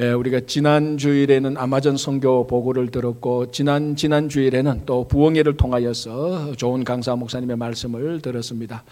예, 0.00 0.10
우리가 0.10 0.40
지난 0.44 0.98
주일에는 0.98 1.56
아마존 1.56 1.96
선교 1.96 2.48
보고를 2.48 2.90
들었고 2.90 3.52
지난 3.52 3.94
지난 3.94 4.28
주일에는 4.28 4.82
또 4.86 5.06
부흥회를 5.06 5.56
통하여서 5.56 6.56
좋은 6.56 6.82
강사 6.82 7.14
목사님의 7.14 7.56
말씀을 7.56 8.20
들었습니다. 8.20 8.82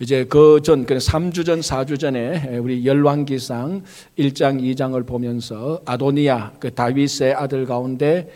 이제 0.00 0.24
그 0.24 0.60
전 0.62 0.84
그 0.84 0.98
3주 0.98 1.46
전 1.46 1.60
4주 1.60 1.98
전에 1.98 2.58
우리 2.58 2.84
열왕기상 2.84 3.84
1장 4.18 4.60
2장을 4.60 5.06
보면서 5.06 5.80
아도니아 5.86 6.52
그 6.60 6.74
다윗의 6.74 7.32
아들 7.32 7.64
가운데 7.64 8.28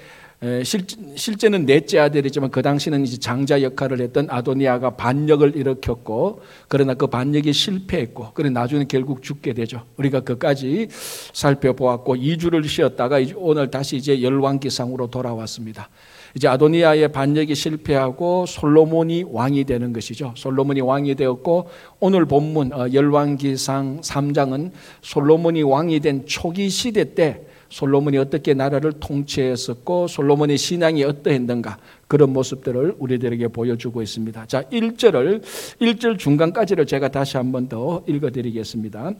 실, 0.62 0.82
실제는 1.14 1.64
넷째 1.64 1.98
아들이지만 1.98 2.50
그 2.50 2.60
당시는 2.60 3.04
이제 3.04 3.16
장자 3.16 3.62
역할을 3.62 4.00
했던 4.00 4.26
아도니아가 4.28 4.90
반역을 4.90 5.56
일으켰고 5.56 6.42
그러나 6.68 6.92
그 6.94 7.06
반역이 7.06 7.52
실패했고 7.52 8.32
그래 8.34 8.50
나중에 8.50 8.84
결국 8.86 9.22
죽게 9.22 9.54
되죠. 9.54 9.86
우리가 9.96 10.20
그까지 10.20 10.88
살펴보았고 11.32 12.16
2주를 12.16 12.66
쉬었다가 12.68 13.20
오늘 13.36 13.70
다시 13.70 13.96
이제 13.96 14.20
열왕기상으로 14.20 15.06
돌아왔습니다. 15.06 15.88
이제 16.36 16.48
아도니아의 16.48 17.12
반역이 17.12 17.54
실패하고 17.54 18.44
솔로몬이 18.46 19.24
왕이 19.26 19.64
되는 19.64 19.92
것이죠. 19.92 20.34
솔로몬이 20.36 20.80
왕이 20.80 21.14
되었고 21.14 21.68
오늘 22.00 22.26
본문 22.26 22.72
어, 22.72 22.92
열왕기상 22.92 24.00
3장은 24.00 24.72
솔로몬이 25.00 25.62
왕이 25.62 26.00
된 26.00 26.26
초기 26.26 26.68
시대 26.68 27.14
때 27.14 27.46
솔로몬이 27.74 28.18
어떻게 28.18 28.54
나라를 28.54 28.92
통치했었고 29.00 30.06
솔로몬의 30.06 30.58
신앙이 30.58 31.02
어떠했는가 31.02 31.76
그런 32.06 32.32
모습들을 32.32 32.94
우리들에게 33.00 33.48
보여주고 33.48 34.00
있습니다. 34.00 34.46
자, 34.46 34.62
1절을 34.62 35.42
1절 35.80 36.16
중간까지를 36.16 36.86
제가 36.86 37.08
다시 37.08 37.36
한 37.36 37.50
번 37.50 37.68
더 37.68 38.04
읽어 38.06 38.30
드리겠습니다. 38.30 39.10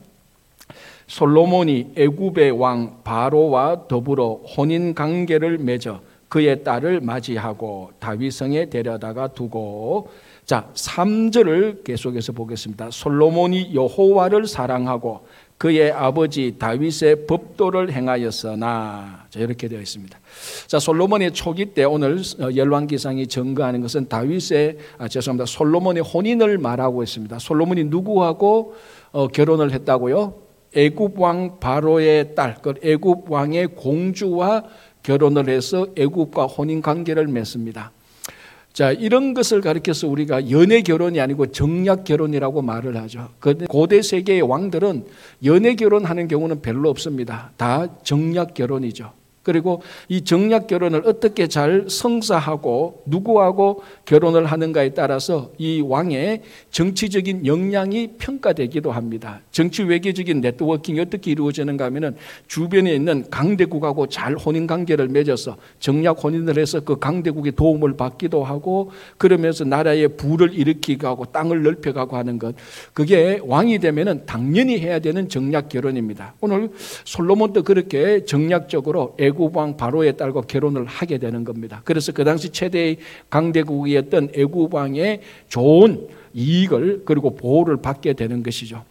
솔로몬이 1.07 1.87
애굽의 1.97 2.51
왕 2.51 3.01
바로와 3.03 3.89
더불어 3.89 4.39
혼인 4.55 4.95
관계를 4.95 5.57
맺어 5.57 5.99
그의 6.29 6.63
딸을 6.63 7.01
맞이하고 7.01 7.91
다윗성에 7.99 8.69
데려다가 8.69 9.27
두고 9.27 10.07
자, 10.45 10.69
3절을 10.75 11.83
계속해서 11.83 12.31
보겠습니다. 12.31 12.89
솔로몬이 12.91 13.73
여호와를 13.73 14.47
사랑하고 14.47 15.25
그의 15.57 15.91
아버지 15.91 16.55
다윗의 16.59 17.27
법도를 17.27 17.91
행하였으나 17.91 19.25
자, 19.29 19.39
이렇게 19.39 19.67
되어 19.67 19.79
있습니다. 19.79 20.19
자 20.67 20.79
솔로몬의 20.79 21.33
초기 21.33 21.67
때 21.67 21.85
오늘 21.85 22.21
열왕기상이 22.39 23.27
증거하는 23.27 23.81
것은 23.81 24.09
다윗의 24.09 24.77
아, 24.97 25.07
죄송합니다 25.07 25.45
솔로몬의 25.45 26.03
혼인을 26.03 26.57
말하고 26.57 27.03
있습니다. 27.03 27.39
솔로몬이 27.39 27.85
누구하고 27.85 28.75
어, 29.11 29.27
결혼을 29.27 29.71
했다고요? 29.71 30.45
애굽 30.75 31.17
왕 31.19 31.59
바로의 31.59 32.35
딸, 32.35 32.57
그 32.61 32.73
애굽 32.83 33.31
왕의 33.31 33.67
공주와 33.67 34.63
결혼을 35.03 35.47
해서 35.47 35.87
애굽과 35.95 36.47
혼인 36.47 36.81
관계를 36.81 37.27
맺습니다. 37.27 37.91
자, 38.75 38.91
이런 38.91 39.33
것을 39.33 39.61
가리켜서 39.61 40.05
우리가 40.09 40.51
연애 40.51 40.81
결혼이 40.81 41.21
아니고 41.21 41.53
정략 41.53 42.03
결혼이라고 42.03 42.61
말을 42.61 42.97
하죠. 42.97 43.29
고대 43.69 44.01
세계의 44.01 44.41
왕들은 44.41 45.05
연애 45.45 45.75
결혼하는 45.75 46.27
경우는 46.27 46.61
별로 46.61 46.89
없습니다. 46.89 47.51
다 47.55 47.87
정략 48.03 48.53
결혼이죠. 48.53 49.13
그리고 49.45 49.83
이 50.09 50.23
정략 50.23 50.65
결혼을 50.65 51.03
어떻게 51.05 51.45
잘 51.45 51.85
성사하고 51.87 53.03
누구하고 53.05 53.83
결혼을 54.05 54.47
하는가에 54.47 54.89
따라서 54.95 55.51
이 55.59 55.81
왕의 55.85 56.41
정치적인 56.71 57.45
역량이 57.45 58.13
평가되기도 58.17 58.91
합니다. 58.91 59.41
정치 59.51 59.83
외교적인 59.83 60.41
네트워킹이 60.41 60.99
어떻게 60.99 61.29
이루어지는가 61.29 61.85
하면은 61.85 62.15
주변에 62.47 62.95
있는 62.95 63.23
강대국하고 63.29 64.07
잘 64.07 64.33
혼인 64.33 64.65
관계를 64.65 65.09
맺어서 65.09 65.57
정략 65.79 66.23
혼인을 66.23 66.57
해서 66.57 66.79
그 66.79 66.97
강대국의 66.97 67.51
도움을 67.51 67.97
받기도 67.97 68.43
하고 68.43 68.89
그러면서 69.19 69.63
나라의 69.63 70.17
부를 70.17 70.55
일으키고 70.55 71.07
하고 71.07 71.25
땅을 71.25 71.61
넓혀가고 71.61 72.17
하는 72.17 72.39
것 72.39 72.55
그게 72.93 73.39
왕이 73.43 73.77
되면은 73.77 74.25
당연히 74.25 74.79
해야 74.79 74.97
되는 74.97 75.29
정략 75.29 75.69
결혼입니다. 75.69 76.33
오늘 76.41 76.71
솔로몬도 77.03 77.61
그렇게 77.61 78.25
정략적으로 78.25 79.15
애 79.19 79.34
굽왕 79.35 79.77
바로의 79.77 80.17
딸과 80.17 80.41
결혼을 80.41 80.85
하게 80.85 81.19
되는 81.19 81.43
겁니다. 81.43 81.81
그래서 81.83 82.11
그 82.11 82.23
당시 82.23 82.49
최대의 82.49 82.97
강대국이었던 83.29 84.29
애굽 84.33 84.73
왕의 84.73 85.21
좋은 85.49 86.07
이익을 86.33 87.03
그리고 87.05 87.35
보호를 87.35 87.77
받게 87.77 88.13
되는 88.13 88.41
것이죠. 88.41 88.83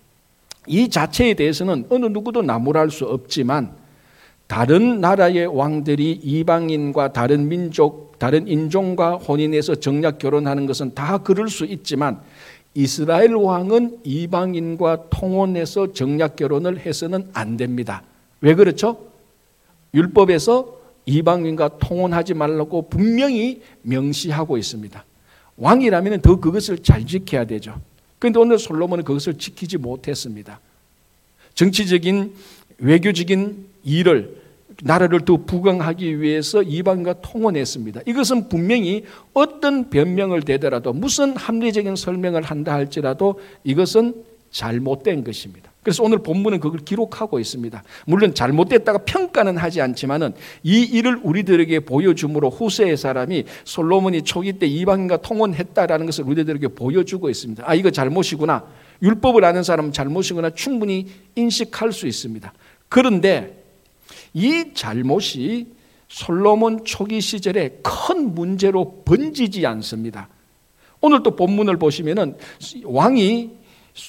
이 0.67 0.89
자체에 0.89 1.35
대해서는 1.35 1.87
어느 1.91 2.07
누구도 2.07 2.43
나무랄 2.43 2.91
수 2.91 3.05
없지만 3.05 3.73
다른 4.47 5.01
나라의 5.01 5.47
왕들이 5.47 6.13
이방인과 6.23 7.13
다른 7.13 7.49
민족, 7.49 8.19
다른 8.19 8.47
인종과 8.47 9.17
혼인해서 9.17 9.77
정략 9.77 10.19
결혼하는 10.19 10.67
것은 10.67 10.95
다 10.95 11.19
그럴 11.19 11.49
수 11.49 11.65
있지만 11.65 12.21
이스라엘 12.75 13.35
왕은 13.35 13.99
이방인과 14.05 15.09
통혼해서 15.11 15.93
정략 15.93 16.37
결혼을 16.37 16.81
해서는 16.81 17.29
안 17.33 17.57
됩니다. 17.57 18.03
왜 18.41 18.55
그렇죠? 18.55 18.99
율법에서 19.95 20.81
이방인과 21.07 21.79
통혼하지 21.79 22.35
말라고 22.35 22.89
분명히 22.89 23.63
명시하고 23.83 24.59
있습니다. 24.59 25.05
왕이라면 25.57 26.21
더 26.21 26.41
그것을 26.41 26.79
잘 26.79 27.07
지켜야 27.07 27.45
되죠. 27.45 27.81
그런데 28.19 28.39
오늘 28.41 28.59
솔로몬은 28.59 29.05
그것을 29.05 29.39
지키지 29.39 29.79
못했습니다. 29.79 30.61
정치적인 31.55 32.35
외교적인 32.79 33.67
일을 33.85 34.43
나라를 34.83 35.21
더 35.21 35.37
부강하기 35.37 36.21
위해서 36.21 36.63
이방과 36.63 37.21
통혼했습니다. 37.21 38.01
이것은 38.07 38.49
분명히 38.49 39.05
어떤 39.33 39.89
변명을 39.89 40.43
대더라도 40.43 40.93
무슨 40.93 41.37
합리적인 41.37 41.95
설명을 41.95 42.43
한다 42.43 42.75
할지라도 42.75 43.41
이것은 43.63 44.15
잘못된 44.51 45.23
것입니다. 45.23 45.71
그래서 45.85 46.03
오늘 46.03 46.19
본문은 46.19 46.61
그걸 46.61 46.81
기록하고 46.81 47.39
있습니다. 47.39 47.85
물론 48.07 48.35
잘못됐다가 48.35 48.99
평가는 49.05 49.57
하지 49.59 49.83
않지만은 49.83 50.33
이 50.63 50.83
일을 50.83 51.21
우리들에게 51.23 51.81
보여줌으로 51.81 52.49
후세의 52.49 52.97
사람이 52.97 53.45
솔로몬이 53.65 54.23
초기 54.23 54.55
때 54.55 54.67
이방인과 54.67 55.19
통혼했다라는 55.19 56.07
것을 56.07 56.25
우리들에게 56.25 56.69
보여주고 56.69 57.29
있습니다. 57.29 57.63
아 57.67 57.75
이거 57.75 57.91
잘못이구나. 57.91 58.65
율법을 59.03 59.45
아는 59.45 59.63
사람은 59.63 59.93
잘못이구나 59.93 60.51
충분히 60.51 61.07
인식할 61.37 61.93
수 61.93 62.07
있습니다. 62.07 62.53
그런데 62.89 63.63
이 64.33 64.71
잘못이 64.73 65.67
솔로몬 66.09 66.85
초기 66.85 67.21
시절에 67.21 67.81
큰 67.83 68.35
문제로 68.35 69.03
번지지 69.05 69.67
않습니다. 69.67 70.29
오늘 71.03 71.23
또 71.23 71.37
본문을 71.37 71.77
보시면은 71.77 72.37
왕이 72.85 73.64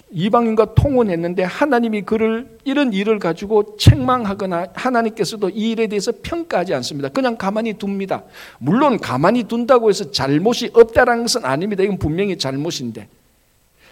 이방인과 0.09 0.73
통혼했는데 0.73 1.44
하나님이 1.44 2.01
그를 2.01 2.57
이런 2.63 2.91
일을 2.91 3.19
가지고 3.19 3.78
책망하거나 3.78 4.69
하나님께서도 4.73 5.50
이 5.50 5.72
일에 5.72 5.85
대해서 5.88 6.12
평가하지 6.23 6.73
않습니다. 6.73 7.09
그냥 7.09 7.38
가만히 7.38 7.75
둡니다. 7.81 8.24
물론 8.57 8.97
가만히 9.00 9.44
둔다고 9.44 9.90
해서 9.90 10.09
잘못이 10.09 10.72
없다라는 10.74 11.24
것은 11.24 11.45
아닙니다. 11.45 11.84
이건 11.84 12.00
분명히 12.00 12.35
잘못인데. 12.38 13.07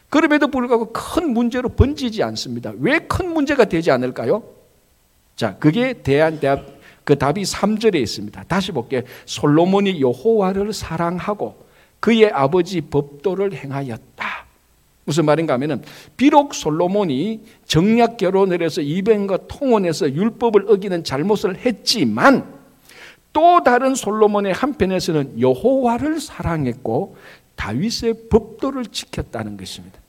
그럼에도 0.09 0.48
불구하고 0.48 0.92
큰 0.94 1.32
문제로 1.32 1.70
번지지 1.70 2.24
않습니다. 2.24 2.74
왜 2.80 3.00
큰 3.00 3.32
문제가 3.32 3.66
되지 3.66 3.92
않을까요? 3.92 4.44
자, 5.36 5.58
그게 5.58 5.94
대한 5.94 6.40
대답 6.40 6.66
그 7.03 7.18
답이 7.18 7.44
3절에 7.44 7.96
있습니다. 7.96 8.44
다시 8.48 8.72
볼게요. 8.72 9.02
솔로몬이 9.26 10.02
여호와를 10.02 10.74
사랑하고 10.74 11.56
그의 12.00 12.32
아버지 12.32 12.82
법도를 12.82 13.53
행하였다. 13.53 14.46
무슨 15.06 15.25
말인가 15.25 15.53
하면은 15.53 15.81
비록 16.16 16.53
솔로몬이 16.53 17.41
정략 17.66 18.18
결혼을 18.18 18.62
해서 18.62 18.81
이변과 18.81 19.47
통혼해서 19.47 20.12
율법을 20.14 20.66
어기는 20.69 21.03
잘못을 21.03 21.58
했지만 21.58 22.53
또 23.34 23.64
다른 23.64 23.96
솔로몬의 23.96 24.53
한편에서는 24.53 25.41
여호와를 25.41 26.22
사랑했고 26.22 27.16
다윗의 27.55 28.29
법도를 28.29 28.85
지켰다는 28.85 29.58
것입니다. 29.58 30.00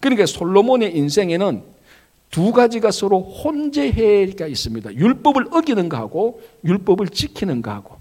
그러니까 0.00 0.26
솔로몬의 0.26 0.96
인생에는 0.96 1.62
두 2.30 2.52
가지가 2.52 2.90
서로 2.90 3.20
혼재해가 3.20 4.46
있습니다. 4.46 4.94
율법을 4.94 5.48
어기는 5.50 5.88
거하고 5.88 6.40
율법을 6.64 7.08
지키는 7.08 7.60
거하고 7.60 7.99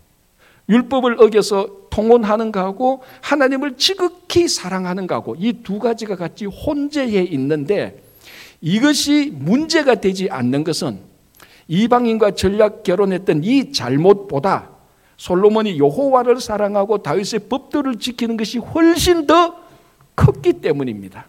율법을 0.70 1.22
어겨서 1.22 1.68
통혼하는 1.90 2.52
거하고 2.52 3.02
하나님을 3.22 3.76
지극히 3.78 4.48
사랑하는 4.48 5.08
거하고 5.08 5.36
이 5.38 5.54
두 5.64 5.80
가지가 5.80 6.16
같이 6.16 6.46
혼재해 6.46 7.24
있는데 7.24 8.02
이것이 8.62 9.32
문제가 9.34 9.96
되지 9.96 10.30
않는 10.30 10.64
것은 10.64 11.00
이방인과 11.68 12.32
전략 12.36 12.84
결혼했던 12.84 13.44
이 13.44 13.72
잘못보다 13.72 14.70
솔로몬이 15.18 15.78
여호와를 15.78 16.40
사랑하고 16.40 17.00
다윗의 17.00 17.42
법도를 17.50 17.98
지키는 17.98 18.38
것이 18.38 18.58
훨씬 18.58 19.28
더 19.28 19.56
컸기 20.16 20.54
때문입니다. 20.54 21.28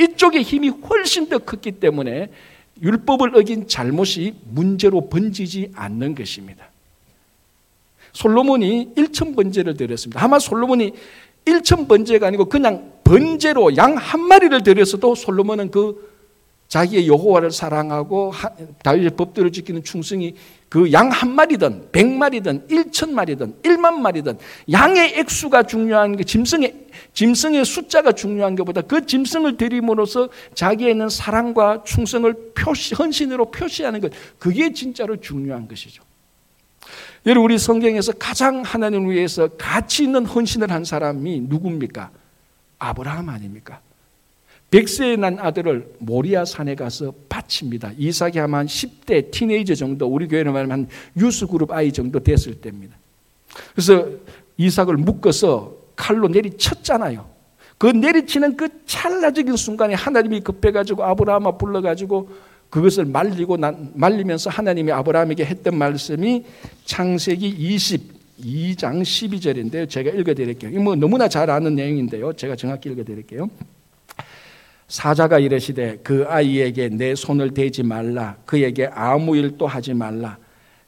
이쪽의 0.00 0.42
힘이 0.42 0.68
훨씬 0.68 1.28
더 1.28 1.38
컸기 1.38 1.72
때문에 1.72 2.30
율법을 2.82 3.36
어긴 3.36 3.66
잘못이 3.66 4.34
문제로 4.50 5.08
번지지 5.08 5.72
않는 5.74 6.14
것입니다. 6.14 6.70
솔로몬이 8.16 8.94
1천 8.96 9.36
번제를 9.36 9.76
드렸습니다. 9.76 10.24
아마 10.24 10.38
솔로몬이 10.38 10.94
1천 11.44 11.86
번제가 11.86 12.26
아니고 12.26 12.46
그냥 12.46 12.92
번제로 13.04 13.76
양 13.76 13.96
한 13.98 14.22
마리를 14.22 14.62
드렸어도 14.62 15.14
솔로몬은 15.14 15.70
그 15.70 16.16
자기의 16.68 17.06
여호와를 17.08 17.50
사랑하고 17.52 18.32
다윗의 18.82 19.10
법들을 19.10 19.52
지키는 19.52 19.84
충성이 19.84 20.34
그 20.70 20.90
양 20.92 21.10
한 21.10 21.34
마리든 21.34 21.90
백 21.92 22.06
마리든 22.08 22.66
일천 22.70 23.14
마리든 23.14 23.56
일만 23.62 24.00
마리든 24.00 24.38
양의 24.72 25.18
액수가 25.18 25.64
중요한 25.64 26.16
게 26.16 26.24
짐승의 26.24 26.86
짐승의 27.12 27.66
숫자가 27.66 28.12
중요한 28.12 28.56
것보다 28.56 28.80
그 28.80 29.04
짐승을 29.04 29.58
드림으로써 29.58 30.30
자기에 30.54 30.90
있는 30.90 31.10
사랑과 31.10 31.84
충성을 31.84 32.32
표시 32.54 32.94
헌신으로 32.94 33.50
표시하는 33.50 34.00
것 34.00 34.10
그게 34.38 34.72
진짜로 34.72 35.20
중요한 35.20 35.68
것이죠. 35.68 36.02
여러분 37.26 37.50
우리 37.50 37.58
성경에서 37.58 38.12
가장 38.12 38.62
하나님을 38.62 39.12
위해서 39.12 39.48
가치 39.58 40.04
있는 40.04 40.24
헌신을 40.24 40.70
한 40.70 40.84
사람이 40.84 41.46
누굽니까? 41.48 42.10
아브라함 42.78 43.28
아닙니까? 43.28 43.80
백세에 44.70 45.16
난 45.16 45.38
아들을 45.40 45.96
모리아 45.98 46.44
산에 46.44 46.76
가서 46.76 47.12
바칩니다. 47.28 47.92
이삭이 47.98 48.38
아마 48.38 48.58
한 48.58 48.66
10대 48.66 49.30
티네이저 49.32 49.74
정도, 49.74 50.06
우리 50.06 50.28
교회로 50.28 50.52
말하면 50.52 50.72
한 50.72 50.88
유스 51.16 51.48
그룹 51.48 51.72
아이 51.72 51.92
정도 51.92 52.20
됐을 52.20 52.60
때입니다. 52.60 52.96
그래서 53.72 54.08
이삭을 54.56 54.96
묶어서 54.96 55.74
칼로 55.96 56.28
내리쳤잖아요. 56.28 57.26
그 57.78 57.86
내리치는 57.86 58.56
그 58.56 58.68
찰나적인 58.86 59.56
순간에 59.56 59.94
하나님이 59.94 60.40
급해가지고 60.40 61.04
아브라함아 61.04 61.52
불러가지고 61.58 62.30
그것을 62.70 63.04
말리고 63.04 63.56
난, 63.56 63.92
말리면서 63.94 64.50
하나님이 64.50 64.92
아브라함에게 64.92 65.44
했던 65.44 65.76
말씀이 65.76 66.44
창세기 66.84 67.76
22장 67.76 69.02
12절인데요. 69.02 69.88
제가 69.88 70.10
읽어드릴게요. 70.10 70.80
뭐 70.80 70.94
너무나 70.94 71.28
잘 71.28 71.48
아는 71.50 71.74
내용인데요. 71.74 72.32
제가 72.32 72.56
정확히 72.56 72.90
읽어드릴게요. 72.90 73.48
사자가 74.88 75.38
이르시되 75.38 75.98
그 76.02 76.24
아이에게 76.28 76.90
내 76.90 77.14
손을 77.14 77.54
대지 77.54 77.82
말라 77.82 78.36
그에게 78.44 78.88
아무 78.92 79.36
일도 79.36 79.66
하지 79.66 79.94
말라 79.94 80.38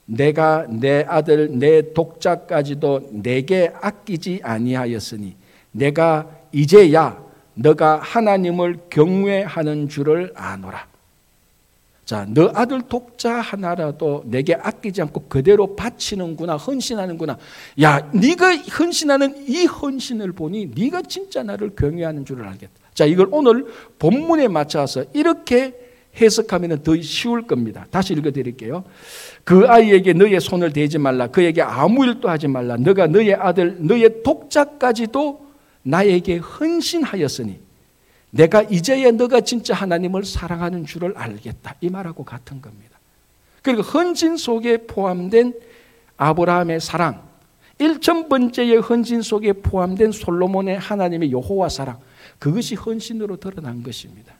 내가 0.05 0.67
내 0.69 1.05
아들 1.07 1.59
내 1.59 1.93
독자까지도 1.93 3.11
내게 3.13 3.73
아끼지 3.81 4.41
아니하였으니 4.43 5.37
내가 5.73 6.31
이제야 6.53 7.23
너가 7.55 7.99
하나님을 7.99 8.79
경외하는 8.89 9.89
줄을 9.89 10.33
아노라. 10.35 10.87
자, 12.09 12.25
너 12.27 12.51
아들 12.55 12.81
독자 12.81 13.35
하나라도 13.35 14.23
내게 14.25 14.55
아끼지 14.55 15.03
않고 15.03 15.25
그대로 15.29 15.77
바치는구나, 15.77 16.57
헌신하는구나. 16.57 17.37
야, 17.83 18.11
네가 18.15 18.57
헌신하는 18.57 19.45
이 19.47 19.67
헌신을 19.67 20.33
보니 20.33 20.71
네가 20.75 21.03
진짜 21.03 21.43
나를 21.43 21.77
경외하는 21.77 22.25
줄을 22.25 22.47
알겠다. 22.47 22.73
자, 22.95 23.05
이걸 23.05 23.29
오늘 23.31 23.67
본문에 23.99 24.49
맞춰서 24.49 25.05
이렇게 25.13 25.75
해석하면 26.19 26.83
더 26.83 26.99
쉬울 27.03 27.47
겁니다. 27.47 27.85
다시 27.91 28.15
읽어 28.15 28.31
드릴게요. 28.31 28.85
그 29.45 29.67
아이에게 29.69 30.15
너의 30.15 30.41
손을 30.41 30.73
대지 30.73 30.97
말라. 30.97 31.27
그에게 31.27 31.61
아무 31.61 32.07
일도 32.07 32.31
하지 32.31 32.49
말라. 32.49 32.79
너가 32.79 33.07
너의 33.07 33.35
아들, 33.35 33.77
너의 33.81 34.23
독자까지도 34.23 35.47
나에게 35.83 36.39
헌신하였으니 36.39 37.68
내가 38.31 38.63
이제야 38.63 39.11
너가 39.11 39.41
진짜 39.41 39.75
하나님을 39.75 40.25
사랑하는 40.25 40.85
줄을 40.85 41.17
알겠다. 41.17 41.77
이 41.81 41.89
말하고 41.89 42.25
같은 42.25 42.61
겁니다. 42.61 42.99
그리고 43.63 43.83
헌신 43.83 44.37
속에 44.37 44.87
포함된 44.87 45.55
아브라함의 46.17 46.81
사랑, 46.81 47.23
1천 47.79 48.29
번째의 48.29 48.81
헌신 48.81 49.23
속에 49.23 49.53
포함된 49.53 50.13
솔로몬의 50.13 50.79
하나님의 50.79 51.33
여호와 51.33 51.69
사랑, 51.69 51.99
그것이 52.39 52.75
헌신으로 52.75 53.37
드러난 53.37 53.83
것입니다. 53.83 54.35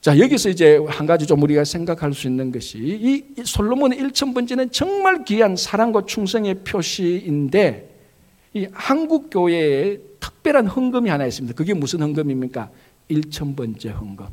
자, 0.00 0.18
여기서 0.18 0.48
이제 0.48 0.78
한 0.88 1.06
가지 1.06 1.26
좀 1.26 1.42
우리가 1.42 1.64
생각할 1.64 2.14
수 2.14 2.28
있는 2.28 2.52
것이 2.52 2.78
이 2.78 3.42
솔로몬의 3.44 3.98
1천 3.98 4.32
번째는 4.32 4.70
정말 4.70 5.24
귀한 5.24 5.56
사랑과 5.56 6.06
충성의 6.06 6.62
표시인데 6.64 7.90
이 8.54 8.68
한국 8.72 9.28
교회에 9.30 9.98
특별한 10.20 10.66
헌금이 10.66 11.10
하나 11.10 11.26
있습니다. 11.26 11.56
그게 11.56 11.74
무슨 11.74 12.02
헌금입니까? 12.02 12.70
1천 13.10 13.56
번째 13.56 13.90
헌금. 13.90 14.26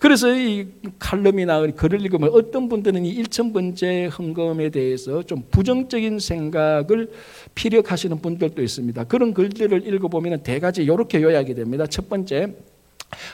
그래서 0.00 0.34
이 0.34 0.66
칼럼이나 0.98 1.66
글을 1.66 2.00
읽으면 2.00 2.30
어떤 2.32 2.68
분들은 2.68 3.04
이 3.04 3.22
1천 3.22 3.52
번째 3.52 4.06
헌금에 4.06 4.70
대해서 4.70 5.22
좀 5.22 5.44
부정적인 5.50 6.18
생각을 6.18 7.10
피력하시는 7.54 8.18
분들도 8.20 8.62
있습니다. 8.62 9.04
그런 9.04 9.34
글들을 9.34 9.86
읽어보면 9.86 10.42
대가지 10.42 10.82
이렇게 10.82 11.22
요약이 11.22 11.54
됩니다. 11.54 11.86
첫 11.86 12.08
번째, 12.08 12.54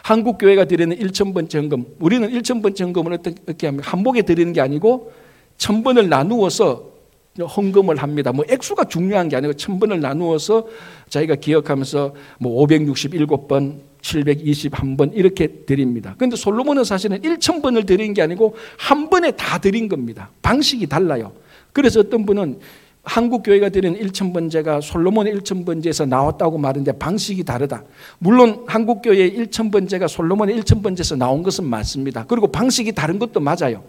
한국 0.03 0.39
교회가 0.39 0.65
드리는 0.65 0.97
1천 0.97 1.35
번째 1.35 1.59
헌금. 1.59 1.85
우리는 2.01 2.29
1천 2.29 2.63
번째 2.63 2.85
헌금을 2.85 3.13
어떻게 3.15 3.67
하면 3.69 3.83
한복에 3.83 4.23
드리는 4.23 4.53
게 4.53 4.61
아니고 4.61 5.13
천 5.57 5.83
번을 5.83 6.09
나누어서 6.09 6.94
헌금을 7.43 7.97
합니다. 7.97 8.33
뭐 8.33 8.45
액수가 8.49 8.85
중요한 8.85 9.29
게 9.29 9.37
아니고 9.37 9.55
천 9.55 9.81
번을 9.81 10.01
나누어서 10.01 10.67
자기가 11.09 11.35
기억하면서 11.37 12.15
뭐 12.39 12.67
567번, 12.67 13.81
721번 14.03 15.11
이렇게 15.15 15.49
드립니다. 15.67 16.15
그런데 16.17 16.37
솔로몬은 16.37 16.85
사실은 16.85 17.21
1천 17.21 17.63
번을 17.63 17.87
드린 17.87 18.15
게 18.15 18.23
아니고 18.23 18.55
한 18.79 19.11
번에 19.11 19.33
다 19.33 19.59
드린 19.59 19.89
겁니다. 19.89 20.31
방식이 20.43 20.87
달라요. 20.87 21.33
그래서 21.73 22.01
어떤 22.01 22.25
분은 22.25 22.61
한국 23.03 23.43
교회가 23.43 23.69
드리는 23.69 23.99
1천 24.01 24.33
번제가 24.33 24.81
솔로몬의 24.81 25.35
1천 25.37 25.67
번제에서 25.67 26.07
나왔다고 26.07 26.57
말하는데 26.57 26.93
방식이 26.93 27.45
다르다. 27.45 27.85
물론 28.19 28.65
한국 28.67 29.03
교회의 29.03 29.37
1천 29.39 29.73
번제가 29.73 30.07
솔로몬의 30.07 30.59
1천 30.61 30.83
번제에서 30.83 31.17
나온 31.17 31.43
것은 31.43 31.67
맞습니다. 31.67 32.25
그리고 32.27 32.47
방식이 32.47 32.93
다른 32.93 33.19
것도 33.19 33.41
맞아요. 33.41 33.83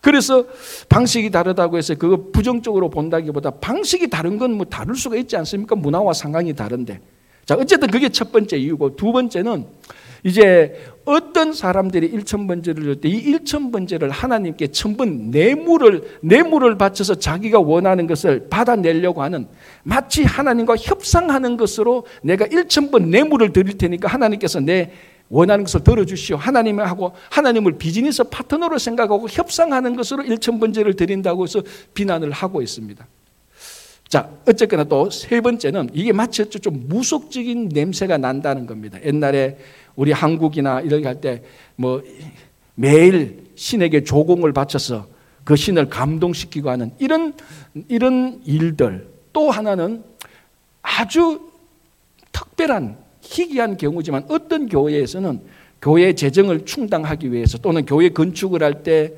그래서 0.00 0.44
방식이 0.88 1.30
다르다고 1.30 1.76
해서 1.78 1.94
그거 1.94 2.30
부정적으로 2.32 2.90
본다기보다 2.90 3.50
방식이 3.60 4.08
다른 4.08 4.38
건 4.38 4.52
뭐 4.54 4.64
다를 4.66 4.94
수가 4.94 5.16
있지 5.16 5.36
않습니까? 5.36 5.74
문화와 5.74 6.12
상황이 6.12 6.54
다른데. 6.54 7.00
자, 7.44 7.56
어쨌든 7.56 7.88
그게 7.90 8.08
첫 8.08 8.32
번째 8.32 8.56
이유고 8.56 8.96
두 8.96 9.12
번째는 9.12 9.66
이제 10.22 10.74
어떤 11.04 11.52
사람들이 11.52 12.06
일천 12.06 12.46
번제를 12.46 12.82
줄 12.82 12.96
때 13.00 13.08
이 13.10 13.18
일천 13.18 13.70
번제를 13.70 14.08
하나님께 14.10 14.68
천번 14.68 15.30
뇌물을 15.30 16.18
뇌물을 16.22 16.78
바쳐서 16.78 17.16
자기가 17.16 17.60
원하는 17.60 18.06
것을 18.06 18.48
받아내려고 18.48 19.22
하는 19.22 19.48
마치 19.82 20.22
하나님과 20.24 20.76
협상하는 20.76 21.58
것으로 21.58 22.06
내가 22.22 22.46
일천 22.46 22.90
번 22.90 23.10
뇌물을 23.10 23.52
드릴 23.52 23.76
테니까 23.76 24.08
하나님께서 24.08 24.60
내 24.60 24.92
원하는 25.30 25.64
것을 25.64 25.82
들어주시오. 25.82 26.36
하나님하고 26.36 27.12
하나님을 27.30 27.78
비즈니스 27.78 28.22
파트너로 28.24 28.78
생각하고 28.78 29.28
협상하는 29.28 29.96
것으로 29.96 30.22
일천 30.22 30.60
번제를 30.60 30.94
드린다고 30.94 31.44
해서 31.44 31.62
비난을 31.94 32.30
하고 32.30 32.62
있습니다. 32.62 33.06
자, 34.08 34.30
어쨌거나 34.46 34.84
또 34.84 35.08
세 35.10 35.40
번째는 35.40 35.90
이게 35.92 36.12
마치 36.12 36.44
좀 36.48 36.84
무속적인 36.88 37.70
냄새가 37.70 38.18
난다는 38.18 38.66
겁니다. 38.66 38.98
옛날에 39.02 39.58
우리 39.96 40.12
한국이나 40.12 40.80
이렇게 40.82 41.06
할 41.06 41.20
때 41.20 41.42
뭐 41.76 42.02
매일 42.76 43.44
신에게 43.54 44.04
조공을 44.04 44.52
바쳐서 44.52 45.06
그 45.44 45.56
신을 45.56 45.88
감동시키고 45.88 46.70
하는 46.70 46.92
이런 46.98 47.34
이런 47.88 48.40
일들 48.44 49.08
또 49.32 49.50
하나는 49.50 50.02
아주 50.82 51.40
특별한 52.32 52.96
희귀한 53.24 53.76
경우지만 53.76 54.26
어떤 54.28 54.68
교회에서는 54.68 55.40
교회 55.82 56.12
재정을 56.14 56.64
충당하기 56.64 57.32
위해서 57.32 57.58
또는 57.58 57.84
교회 57.84 58.08
건축을 58.08 58.62
할 58.62 58.82
때 58.82 59.12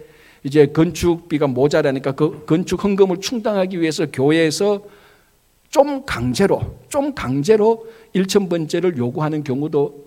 이제 0.46 0.66
건축비가 0.66 1.48
모자라니까 1.48 2.12
그 2.12 2.44
건축 2.46 2.84
헌금을 2.84 3.20
충당하기 3.20 3.80
위해서 3.80 4.06
교회에서 4.06 4.80
좀 5.70 6.04
강제로 6.06 6.76
좀 6.88 7.14
강제로 7.14 7.86
1천 8.14 8.48
번째를 8.48 8.96
요구하는 8.96 9.42
경우도 9.42 10.06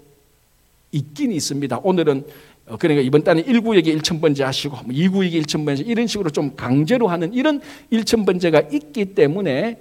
있긴 0.93 1.33
있습니다. 1.33 1.81
오늘은 1.83 2.25
어, 2.67 2.77
그러니까 2.77 3.01
이번 3.05 3.23
달에 3.23 3.43
1구에게 3.43 3.99
1천 3.99 4.21
번째 4.21 4.45
하시고 4.45 4.77
2구에게 4.77 5.11
뭐 5.11 5.21
1천 5.21 5.65
번째 5.65 5.83
이런 5.83 6.07
식으로 6.07 6.29
좀 6.29 6.55
강제로 6.55 7.07
하는 7.07 7.33
이런 7.33 7.59
1천 7.91 8.25
번째가 8.25 8.61
있기 8.71 9.13
때문에 9.15 9.77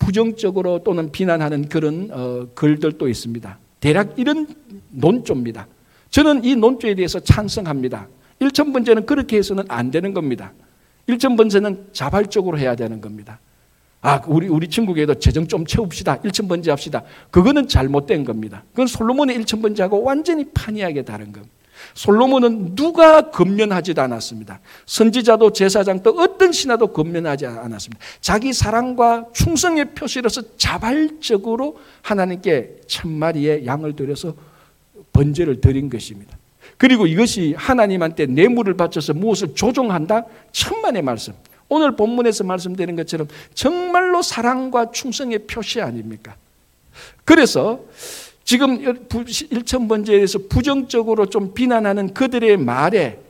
부정적으로 0.00 0.80
또는 0.82 1.12
비난하는 1.12 1.68
그런 1.68 2.08
어, 2.10 2.48
글들도 2.54 3.08
있습니다. 3.08 3.58
대략 3.78 4.18
이런 4.18 4.48
논조입니다. 4.90 5.68
저는 6.10 6.44
이 6.44 6.56
논조에 6.56 6.96
대해서 6.96 7.20
찬성합니다. 7.20 8.08
1천 8.40 8.72
번째는 8.72 9.06
그렇게 9.06 9.36
해서는 9.36 9.64
안 9.68 9.92
되는 9.92 10.12
겁니다. 10.12 10.52
1천 11.08 11.36
번째는 11.36 11.88
자발적으로 11.92 12.58
해야 12.58 12.74
되는 12.74 13.00
겁니다. 13.00 13.38
아, 14.00 14.20
우리, 14.26 14.48
우리 14.48 14.68
친구에도 14.68 15.14
재정 15.14 15.46
좀 15.46 15.66
채웁시다. 15.66 16.22
1천 16.22 16.48
번째 16.48 16.70
합시다. 16.70 17.02
그거는 17.30 17.68
잘못된 17.68 18.24
겁니다. 18.24 18.64
그건 18.70 18.86
솔로몬의 18.86 19.38
1천 19.40 19.62
번째하고 19.62 20.02
완전히 20.02 20.44
판이하게 20.52 21.02
다른 21.02 21.32
겁니다. 21.32 21.54
솔로몬은 21.94 22.74
누가 22.74 23.30
건면하지도 23.30 24.00
않았습니다. 24.02 24.60
선지자도 24.86 25.52
제사장도 25.52 26.10
어떤 26.18 26.52
신하도 26.52 26.88
건면하지 26.88 27.46
않았습니다. 27.46 28.04
자기 28.20 28.52
사랑과 28.52 29.26
충성의 29.32 29.94
표시로서 29.94 30.42
자발적으로 30.56 31.78
하나님께 32.02 32.80
천 32.86 33.10
마리의 33.10 33.66
양을 33.66 33.96
드려서 33.96 34.34
번제를 35.12 35.60
드린 35.60 35.90
것입니다. 35.90 36.36
그리고 36.76 37.06
이것이 37.06 37.54
하나님한테 37.56 38.26
뇌물을 38.26 38.74
바쳐서 38.74 39.14
무엇을 39.14 39.54
조종한다? 39.54 40.24
천만의 40.52 41.02
말씀. 41.02 41.34
오늘 41.68 41.94
본문에서 41.94 42.44
말씀드린 42.44 42.96
것처럼 42.96 43.28
정말로 43.54 44.22
사랑과 44.22 44.90
충성의 44.90 45.40
표시 45.46 45.80
아닙니까? 45.80 46.36
그래서 47.24 47.80
지금 48.50 48.82
1천번째에 48.82 50.06
대해서 50.06 50.40
부정적으로 50.48 51.26
좀 51.26 51.54
비난하는 51.54 52.12
그들의 52.12 52.56
말에 52.56 53.20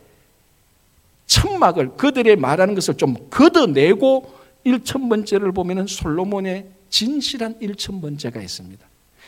천막을 1.27 1.99
그들의 1.99 2.37
말하는 2.37 2.75
것을 2.75 2.97
좀 2.97 3.29
걷어내고 3.29 4.33
1천번째를 4.65 5.55
보면 5.55 5.89
솔로몬의 5.89 6.69
진실한 6.89 7.59
1천번째가 7.59 8.43
있습니다. 8.43 8.87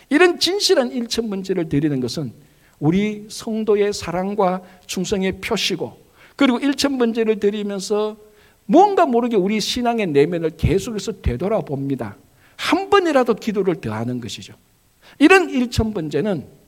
이런 0.08 0.38
진실한 0.38 0.88
1천번째를 0.92 1.68
드리는 1.68 2.00
것은 2.00 2.32
우리 2.80 3.26
성도의 3.28 3.92
사랑과 3.92 4.62
충성의 4.86 5.42
표시고 5.42 5.98
그리고 6.36 6.58
1천번째를 6.58 7.38
드리면서 7.38 8.16
뭔가 8.64 9.04
모르게 9.04 9.36
우리 9.36 9.60
신앙의 9.60 10.06
내면을 10.06 10.52
계속해서 10.56 11.20
되돌아봅니다. 11.20 12.16
한 12.56 12.88
번이라도 12.88 13.34
기도를 13.34 13.82
더하는 13.82 14.22
것이죠. 14.22 14.54
이런 15.18 15.50
일천번제는 15.50 16.62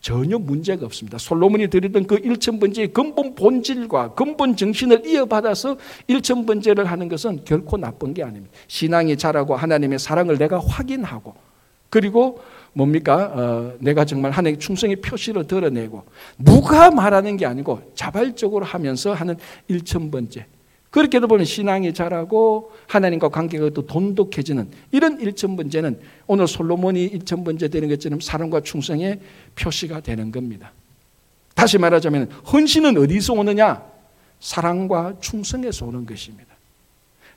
전혀 0.00 0.36
문제가 0.36 0.84
없습니다. 0.86 1.16
솔로몬이 1.16 1.68
드리던 1.68 2.08
그 2.08 2.16
일천번제의 2.16 2.92
근본 2.92 3.36
본질과 3.36 4.14
근본 4.14 4.56
정신을 4.56 5.06
이어받아서 5.06 5.76
일천번제를 6.08 6.86
하는 6.86 7.08
것은 7.08 7.44
결코 7.44 7.76
나쁜 7.76 8.12
게 8.12 8.24
아닙니다. 8.24 8.52
신앙이 8.66 9.16
자라고 9.16 9.54
하나님의 9.54 10.00
사랑을 10.00 10.38
내가 10.38 10.58
확인하고 10.58 11.34
그리고 11.88 12.40
뭡니까? 12.72 13.32
어, 13.34 13.74
내가 13.78 14.04
정말 14.04 14.32
하나님의 14.32 14.58
충성의 14.58 14.96
표시를 14.96 15.46
드러내고 15.46 16.02
누가 16.36 16.90
말하는 16.90 17.36
게 17.36 17.46
아니고 17.46 17.92
자발적으로 17.94 18.64
하면서 18.64 19.12
하는 19.12 19.36
일천번제. 19.68 20.46
그렇게 20.92 21.20
도 21.20 21.26
보면 21.26 21.46
신앙이 21.46 21.94
자라고 21.94 22.70
하나님과 22.86 23.30
관계가 23.30 23.70
또 23.70 23.86
돈독해지는 23.86 24.68
이런 24.90 25.18
일천번제는 25.18 25.98
오늘 26.26 26.46
솔로몬이 26.46 27.04
일천번제 27.04 27.68
되는 27.68 27.88
것처럼 27.88 28.20
사랑과 28.20 28.60
충성의 28.60 29.18
표시가 29.56 30.00
되는 30.00 30.30
겁니다. 30.30 30.72
다시 31.54 31.78
말하자면 31.78 32.28
헌신은 32.52 32.98
어디서 32.98 33.32
오느냐? 33.32 33.82
사랑과 34.38 35.14
충성에서 35.18 35.86
오는 35.86 36.04
것입니다. 36.04 36.52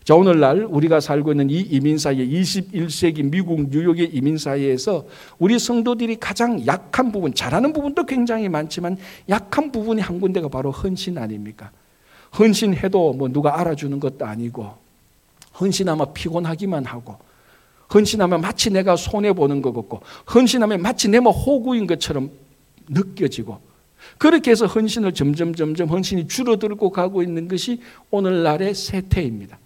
자, 0.04 0.16
오늘날 0.16 0.66
우리가 0.66 1.00
살고 1.00 1.32
있는 1.32 1.50
이 1.50 1.62
이민사회, 1.62 2.28
21세기 2.28 3.24
미국 3.24 3.70
뉴욕의 3.70 4.14
이민사회에서 4.14 5.06
우리 5.40 5.58
성도들이 5.58 6.18
가장 6.18 6.66
약한 6.68 7.10
부분, 7.10 7.34
잘하는 7.34 7.72
부분도 7.72 8.06
굉장히 8.06 8.50
많지만 8.50 8.98
약한 9.30 9.72
부분이 9.72 10.02
한 10.02 10.20
군데가 10.20 10.50
바로 10.50 10.72
헌신 10.72 11.18
아닙니까? 11.18 11.72
헌신해도 12.38 13.14
뭐 13.14 13.28
누가 13.30 13.60
알아주는 13.60 14.00
것도 14.00 14.26
아니고 14.26 14.74
헌신하면 15.60 16.14
피곤하기만 16.14 16.86
하고 16.86 17.18
헌신하면 17.94 18.42
마치 18.42 18.70
내가 18.70 18.96
손해 18.96 19.34
보는 19.34 19.62
것 19.62 19.74
같고 19.74 20.02
헌신하면 20.34 20.82
마치 20.82 21.08
내뭐 21.08 21.32
호구인 21.32 21.88
것처럼 21.88 22.32
느껴지고 22.90 23.60
그렇게 24.18 24.52
해서 24.52 24.66
헌신을 24.66 25.14
점점 25.14 25.56
점점 25.56 25.90
헌신이 25.90 26.28
줄어들고 26.28 26.92
가고 26.92 27.24
있는 27.24 27.48
것이 27.48 27.82
오늘날의 28.12 28.76
세태입니다. 28.76 29.58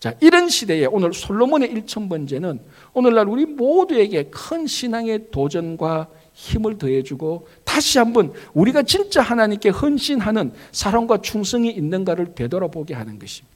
자, 0.00 0.14
이런 0.20 0.48
시대에 0.50 0.84
오늘 0.84 1.14
솔로몬의 1.14 1.70
일천번제는 1.70 2.60
오늘날 2.92 3.26
우리 3.28 3.46
모두에게 3.46 4.24
큰 4.24 4.66
신앙의 4.66 5.30
도전과 5.30 6.08
힘을 6.34 6.76
더해주고 6.76 7.48
다시 7.74 7.98
한번 7.98 8.32
우리가 8.52 8.84
진짜 8.84 9.20
하나님께 9.20 9.70
헌신하는 9.70 10.52
사랑과 10.70 11.20
충성이 11.20 11.70
있는가를 11.70 12.36
되돌아보게 12.36 12.94
하는 12.94 13.18
것입니다. 13.18 13.52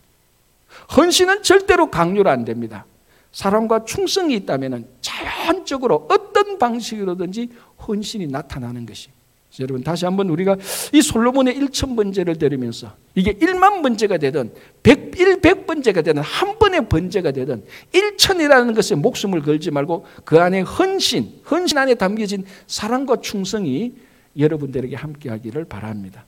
헌신은 0.97 1.45
절대로 1.45 1.89
강요로 1.89 2.29
안 2.29 2.45
됩니다. 2.45 2.85
사랑과 3.31 3.85
충성이 3.85 4.35
있다면 4.35 4.89
자연적으로 5.01 6.09
어떤 6.11 6.59
방식으로든지 6.59 7.51
헌신이 7.87 8.27
나타나는 8.27 8.87
것입니다. 8.87 9.17
여러분 9.61 9.85
다시 9.85 10.05
한번 10.05 10.31
우리가 10.31 10.57
이 10.93 11.01
솔로몬의 11.01 11.57
1천 11.57 11.95
번제를 11.95 12.39
드리면서 12.39 12.95
이게 13.15 13.35
1만 13.35 13.83
번제가 13.83 14.19
되든 14.19 14.53
100, 14.83 15.13
100번제가 15.13 16.05
되든 16.05 16.23
한 16.23 16.59
번의 16.59 16.89
번제가 16.89 17.31
되든 17.31 17.65
1천이라는 17.93 18.75
것에 18.75 18.97
목숨을 18.97 19.43
걸지 19.43 19.71
말고 19.71 20.07
그 20.25 20.41
안에 20.41 20.63
헌신, 20.63 21.41
헌신 21.49 21.79
안에 21.79 21.95
담겨진 21.95 22.45
사랑과 22.67 23.21
충성이 23.21 23.95
여러분들에게 24.37 24.97
함께하기를 24.97 25.65
바랍니다. 25.67 26.25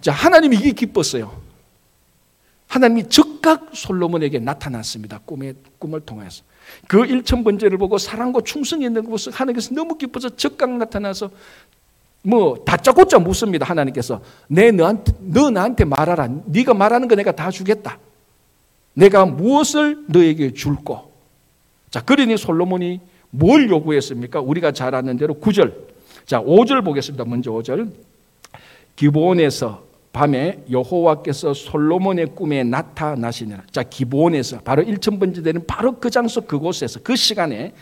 자, 0.00 0.12
하나님이 0.12 0.56
이게 0.56 0.72
기뻤어요. 0.72 1.40
하나님이 2.68 3.08
즉각 3.08 3.70
솔로몬에게 3.72 4.38
나타났습니다. 4.38 5.20
꿈의 5.24 5.54
꿈을 5.78 6.00
통해서. 6.00 6.42
그 6.86 6.98
1천 6.98 7.44
번제를 7.44 7.78
보고 7.78 7.96
사랑과 7.96 8.40
충성이 8.42 8.84
있는 8.84 9.08
것을 9.08 9.32
하나님께서 9.32 9.74
너무 9.74 9.96
기뻐서 9.96 10.28
즉각 10.36 10.70
나타나서 10.70 11.30
뭐 12.22 12.62
다짜고짜 12.64 13.18
묻습니다. 13.18 13.64
하나님께서 13.64 14.20
내 14.48 14.70
너한테 14.70 15.12
너 15.20 15.50
나한테 15.50 15.84
말하라. 15.84 16.28
네가 16.46 16.74
말하는 16.74 17.08
거 17.08 17.14
내가 17.14 17.32
다 17.32 17.50
주겠다. 17.50 17.98
내가 18.92 19.24
무엇을 19.24 20.04
너에게 20.08 20.52
줄고. 20.52 21.10
자, 21.90 22.02
그러니 22.02 22.36
솔로몬이 22.36 23.00
뭘 23.30 23.70
요구했습니까? 23.70 24.40
우리가 24.40 24.72
잘 24.72 24.94
아는 24.94 25.16
대로 25.16 25.34
9절. 25.34 25.72
자, 26.28 26.42
5절 26.42 26.84
보겠습니다. 26.84 27.24
먼저 27.24 27.50
5절. 27.50 27.90
기본에서 28.96 29.82
밤에 30.12 30.62
여호와께서 30.70 31.54
솔로몬의 31.54 32.34
꿈에 32.34 32.64
나타나시니라. 32.64 33.62
자, 33.70 33.82
기본에서 33.82 34.60
바로 34.60 34.82
1천번째 34.82 35.42
되는 35.42 35.66
바로 35.66 35.98
그 35.98 36.10
장소 36.10 36.42
그곳에서 36.42 37.00
그 37.02 37.16
시간에 37.16 37.72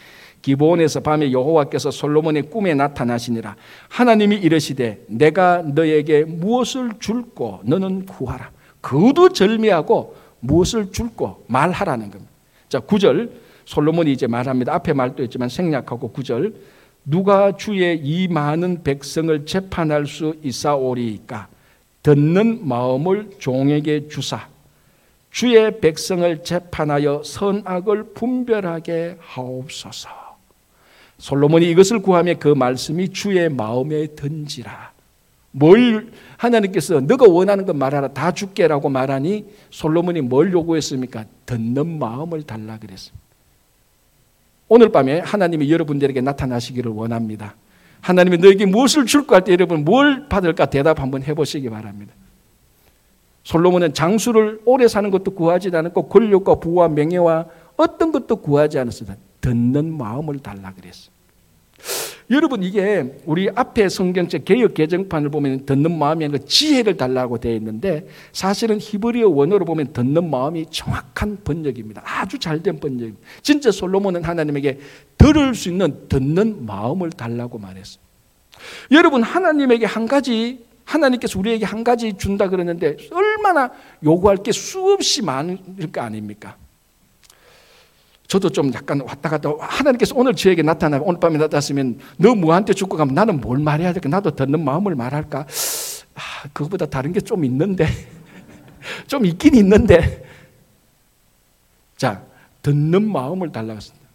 기본에서 0.42 1.00
밤에 1.00 1.32
여호와께서 1.32 1.90
솔로몬의 1.90 2.42
꿈에 2.42 2.74
나타나시니라. 2.74 3.56
하나님이 3.88 4.36
이르시되 4.36 5.04
내가 5.08 5.62
너에게 5.62 6.22
무엇을 6.22 6.92
줄고 7.00 7.58
너는 7.64 8.06
구하라. 8.06 8.52
그도 8.80 9.30
절미하고 9.30 10.14
무엇을 10.38 10.92
줄고 10.92 11.42
말하라는 11.48 12.12
겁니다. 12.12 12.32
자, 12.68 12.78
9절 12.78 13.28
솔로몬이 13.64 14.12
이제 14.12 14.28
말합니다. 14.28 14.72
앞에 14.72 14.92
말도 14.92 15.24
했지만 15.24 15.48
생략하고 15.48 16.12
9절 16.12 16.75
누가 17.06 17.56
주의 17.56 17.98
이 18.02 18.26
많은 18.26 18.82
백성을 18.82 19.46
재판할 19.46 20.06
수 20.06 20.34
있사오리까 20.42 21.48
듣는 22.02 22.66
마음을 22.66 23.30
종에게 23.38 24.08
주사 24.08 24.48
주의 25.30 25.80
백성을 25.80 26.42
재판하여 26.42 27.22
선악을 27.22 28.14
분별하게 28.14 29.18
하옵소서. 29.20 30.08
솔로몬이 31.18 31.70
이것을 31.70 32.00
구하며 32.00 32.34
그 32.38 32.48
말씀이 32.48 33.10
주의 33.10 33.46
마음에 33.50 34.06
든지라. 34.06 34.92
뭘 35.50 36.10
하나님께서 36.38 37.00
너가 37.00 37.28
원하는 37.28 37.66
것 37.66 37.76
말하라 37.76 38.08
다 38.08 38.32
줄게라고 38.32 38.88
말하니 38.88 39.44
솔로몬이 39.68 40.22
뭘 40.22 40.52
요구했습니까? 40.52 41.26
듣는 41.44 41.98
마음을 41.98 42.42
달라 42.42 42.78
그랬습니다. 42.78 43.25
오늘 44.68 44.90
밤에 44.90 45.20
하나님이 45.20 45.70
여러분들에게 45.70 46.20
나타나시기를 46.20 46.90
원합니다. 46.90 47.54
하나님이 48.00 48.38
너에게 48.38 48.66
무엇을 48.66 49.06
줄까 49.06 49.37
할때 49.37 49.52
여러분 49.52 49.85
뭘 49.85 50.28
받을까 50.28 50.66
대답 50.66 51.00
한번 51.00 51.23
해보시기 51.23 51.70
바랍니다. 51.70 52.14
솔로몬은 53.44 53.94
장수를 53.94 54.61
오래 54.64 54.88
사는 54.88 55.08
것도 55.11 55.32
구하지 55.32 55.70
않았고 55.73 56.08
권력과 56.08 56.56
부와 56.56 56.88
명예와 56.88 57.46
어떤 57.76 58.11
것도 58.11 58.37
구하지 58.37 58.78
않았습니다. 58.78 59.16
듣는 59.40 59.96
마음을 59.96 60.40
달라 60.40 60.73
그랬어. 60.75 61.11
여러분 62.30 62.62
이게 62.62 63.16
우리 63.25 63.49
앞에 63.54 63.88
성경책 63.88 64.45
개혁 64.45 64.75
개정판을 64.75 65.30
보면 65.30 65.64
듣는 65.64 65.97
아니라 66.02 66.38
지혜를 66.45 66.97
달라고 66.97 67.38
되어 67.38 67.54
있는데 67.54 68.09
사실은 68.33 68.78
히브리어 68.80 69.28
원어로 69.28 69.64
보면 69.64 69.92
듣는 69.92 70.28
마음이 70.28 70.66
정확한 70.71 71.38
번역입니다. 71.45 72.02
아주 72.04 72.38
잘된 72.38 72.80
번역. 72.80 73.12
진짜 73.42 73.71
솔로몬은 73.71 74.25
하나님에게 74.25 74.80
들을 75.16 75.54
수 75.54 75.68
있는 75.68 76.09
듣는 76.09 76.66
마음을 76.66 77.11
달라고 77.11 77.59
말했어. 77.59 77.99
여러분 78.90 79.23
하나님에게 79.23 79.87
한 79.87 80.06
가지 80.06 80.64
하나님께서 80.85 81.38
우리에게 81.38 81.64
한 81.64 81.85
가지 81.85 82.14
준다 82.16 82.49
그러는데 82.49 82.97
얼마나 83.12 83.71
요구할 84.04 84.38
게 84.38 84.52
수없이 84.52 85.23
많을 85.23 85.59
거 85.92 86.00
아닙니까? 86.00 86.56
저도 88.28 88.50
좀 88.50 88.73
약간 88.75 89.00
왔다 89.00 89.28
갔다 89.28 89.50
하나님께서 89.59 90.14
오늘 90.16 90.35
저에게 90.35 90.62
나타나고 90.62 91.06
오늘 91.06 91.21
밤에 91.21 91.38
나타났으면 91.38 91.99
너 92.16 92.35
뭐한테 92.35 92.73
죽고 92.75 92.97
가면 92.97 93.14
나는 93.14 93.40
뭘 93.40 93.59
말해야 93.59 93.92
될까? 93.92 94.09
나도 94.09 94.33
듣는 94.35 94.64
마음을 94.64 94.95
말할까? 94.97 95.40
아, 96.14 96.49
그거보다 96.52 96.87
다른 96.87 97.12
게 97.12 97.21
좀 97.21 97.45
있는데 97.45 97.87
좀 99.06 99.25
있긴 99.26 99.54
있는데 99.56 100.25
자 101.97 102.23
듣는 102.62 103.11
마음을 103.11 103.52
달라고 103.52 103.76
했습니다. 103.76 104.06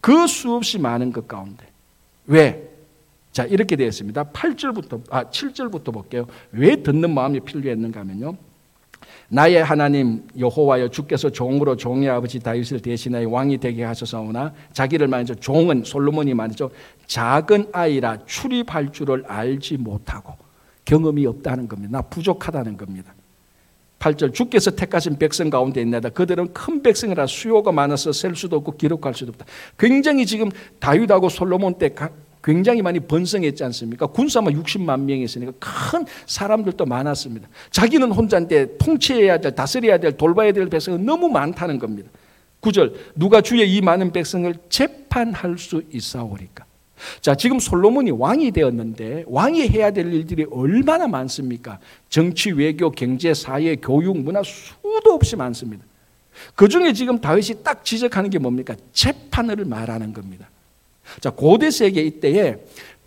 그 0.00 0.26
수없이 0.26 0.78
많은 0.78 1.12
것 1.12 1.28
가운데 1.28 1.66
왜? 2.26 2.68
자 3.32 3.44
이렇게 3.44 3.76
되어 3.76 3.86
있습니다. 3.88 4.24
8절부터 4.32 5.02
아 5.10 5.24
7절부터 5.24 5.92
볼게요. 5.92 6.26
왜 6.52 6.82
듣는 6.82 7.12
마음이 7.12 7.40
필요했는가 7.40 8.00
하면요. 8.00 8.36
나의 9.32 9.62
하나님 9.62 10.26
여호와여 10.36 10.88
주께서 10.88 11.30
종으로 11.30 11.76
종의 11.76 12.08
아버지 12.08 12.40
다윗을 12.40 12.80
대신하여 12.80 13.28
왕이 13.28 13.58
되게 13.58 13.84
하셔서오나 13.84 14.52
자기를 14.72 15.06
말이죠 15.06 15.36
종은 15.36 15.84
솔로몬이 15.84 16.34
말이죠 16.34 16.70
작은 17.06 17.68
아이라 17.72 18.18
출입할 18.26 18.90
줄을 18.90 19.24
알지 19.28 19.76
못하고 19.78 20.34
경험이 20.84 21.26
없다는 21.26 21.68
겁니다. 21.68 21.98
나 21.98 22.02
부족하다는 22.02 22.76
겁니다. 22.76 23.14
8절 24.00 24.34
주께서 24.34 24.72
택하신 24.72 25.18
백성 25.18 25.48
가운데 25.48 25.80
있나다. 25.80 26.08
그들은 26.08 26.52
큰 26.52 26.82
백성이라 26.82 27.26
수요가 27.28 27.70
많아서 27.70 28.12
셀 28.12 28.34
수도 28.34 28.56
없고 28.56 28.76
기록할 28.76 29.14
수도 29.14 29.30
없다. 29.30 29.44
굉장히 29.78 30.26
지금 30.26 30.50
다윗하고 30.80 31.28
솔로몬 31.28 31.74
때 31.74 31.94
굉장히 32.42 32.82
많이 32.82 33.00
번성했지 33.00 33.62
않습니까? 33.64 34.06
군사만 34.06 34.54
60만 34.54 35.00
명이 35.00 35.24
있으니까 35.24 35.52
큰 35.58 36.06
사람들도 36.26 36.84
많았습니다. 36.86 37.48
자기는 37.70 38.10
혼자인데 38.10 38.78
통치해야 38.78 39.38
될, 39.38 39.54
다스려야 39.54 39.98
될, 39.98 40.16
돌봐야 40.16 40.52
될 40.52 40.68
백성은 40.68 41.04
너무 41.04 41.28
많다는 41.28 41.78
겁니다. 41.78 42.10
9절 42.62 42.94
누가 43.14 43.40
주의 43.40 43.70
이 43.70 43.80
많은 43.80 44.12
백성을 44.12 44.52
재판할 44.68 45.58
수 45.58 45.82
있사오리까? 45.92 46.64
자, 47.20 47.34
지금 47.34 47.58
솔로몬이 47.58 48.10
왕이 48.10 48.50
되었는데 48.52 49.24
왕이 49.26 49.68
해야 49.68 49.90
될 49.90 50.12
일들이 50.12 50.46
얼마나 50.50 51.08
많습니까? 51.08 51.78
정치, 52.08 52.50
외교, 52.52 52.90
경제, 52.90 53.32
사회, 53.32 53.76
교육, 53.76 54.18
문화 54.18 54.42
수도 54.42 55.12
없이 55.12 55.36
많습니다. 55.36 55.84
그 56.54 56.68
중에 56.68 56.92
지금 56.92 57.20
다윗이 57.20 57.62
딱 57.62 57.84
지적하는 57.84 58.30
게 58.30 58.38
뭡니까? 58.38 58.74
재판을 58.92 59.64
말하는 59.64 60.12
겁니다. 60.12 60.48
자, 61.20 61.30
고대 61.30 61.70
세계 61.70 62.02
이때에 62.02 62.56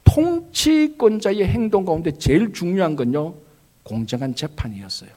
통치권자의 0.03 1.45
행동 1.47 1.85
가운데 1.85 2.11
제일 2.11 2.51
중요한 2.53 2.95
건요, 2.95 3.35
공정한 3.83 4.35
재판이었어요. 4.35 5.09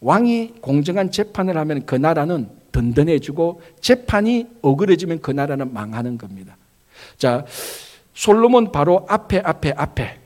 왕이 0.00 0.54
공정한 0.60 1.10
재판을 1.10 1.56
하면 1.56 1.86
그 1.86 1.94
나라는 1.94 2.48
든든해지고 2.72 3.60
재판이 3.80 4.46
억울해지면 4.62 5.20
그 5.20 5.30
나라는 5.30 5.72
망하는 5.72 6.18
겁니다. 6.18 6.56
자, 7.16 7.44
솔로몬 8.14 8.72
바로 8.72 9.06
앞에 9.08 9.40
앞에 9.44 9.74
앞에 9.76 10.18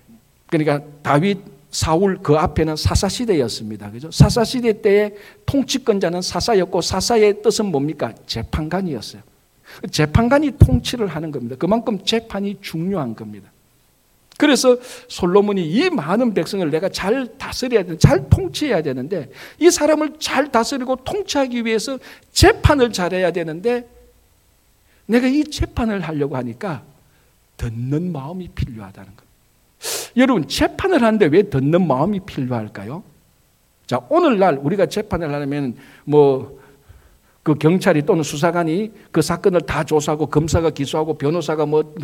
그러니까 0.46 0.82
다윗 1.02 1.38
사울 1.70 2.18
그 2.22 2.36
앞에는 2.36 2.76
사사 2.76 3.08
시대였습니다. 3.08 3.90
그죠? 3.90 4.10
사사 4.10 4.44
시대 4.44 4.80
때의 4.80 5.14
통치권자는 5.44 6.22
사사였고 6.22 6.80
사사의 6.80 7.42
뜻은 7.42 7.66
뭡니까? 7.66 8.14
재판관이었어요. 8.26 9.22
재판관이 9.90 10.52
통치를 10.58 11.06
하는 11.06 11.30
겁니다. 11.30 11.56
그만큼 11.58 12.04
재판이 12.04 12.58
중요한 12.60 13.14
겁니다. 13.14 13.50
그래서 14.38 14.76
솔로몬이 15.08 15.66
이 15.66 15.88
많은 15.88 16.34
백성을 16.34 16.68
내가 16.70 16.88
잘 16.88 17.38
다스려야 17.38 17.82
되는, 17.84 17.98
잘 17.98 18.28
통치해야 18.28 18.82
되는데 18.82 19.30
이 19.58 19.70
사람을 19.70 20.14
잘 20.18 20.52
다스리고 20.52 20.96
통치하기 20.96 21.64
위해서 21.64 21.98
재판을 22.32 22.92
잘해야 22.92 23.30
되는데 23.30 23.88
내가 25.06 25.26
이 25.26 25.44
재판을 25.44 26.00
하려고 26.00 26.36
하니까 26.36 26.82
듣는 27.56 28.12
마음이 28.12 28.48
필요하다는 28.48 29.10
것. 29.16 29.26
여러분 30.16 30.48
재판을 30.48 31.02
하는데 31.02 31.26
왜 31.26 31.44
듣는 31.44 31.86
마음이 31.86 32.20
필요할까요? 32.20 33.02
자 33.86 34.00
오늘날 34.08 34.58
우리가 34.60 34.86
재판을 34.86 35.32
하려면 35.32 35.76
뭐 36.04 36.60
그 37.46 37.54
경찰이 37.54 38.02
또는 38.02 38.24
수사관이 38.24 38.90
그 39.12 39.22
사건을 39.22 39.60
다 39.60 39.84
조사하고 39.84 40.26
검사가 40.26 40.70
기소하고 40.70 41.14
변호사가 41.14 41.64
뭐 41.64 41.94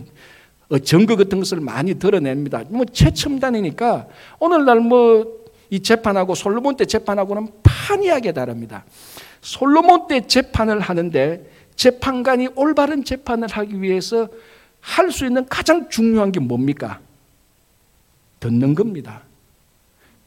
어, 0.70 0.78
증거 0.78 1.16
같은 1.16 1.38
것을 1.40 1.58
많이 1.58 1.94
드러냅니다. 1.98 2.62
뭐 2.70 2.84
최첨단이니까 2.84 4.06
오늘날 4.38 4.78
뭐 4.80 5.42
이 5.72 5.80
재판하고 5.80 6.34
솔로몬 6.34 6.76
때 6.76 6.84
재판하고는 6.84 7.48
판이하게 7.62 8.32
다릅니다. 8.32 8.84
솔로몬 9.40 10.06
때 10.06 10.20
재판을 10.26 10.80
하는데 10.80 11.50
재판관이 11.74 12.48
올바른 12.56 13.02
재판을 13.02 13.48
하기 13.48 13.80
위해서 13.80 14.28
할 14.82 15.10
수 15.10 15.24
있는 15.24 15.46
가장 15.46 15.88
중요한 15.88 16.30
게 16.30 16.40
뭡니까? 16.40 17.00
듣는 18.38 18.74
겁니다. 18.74 19.22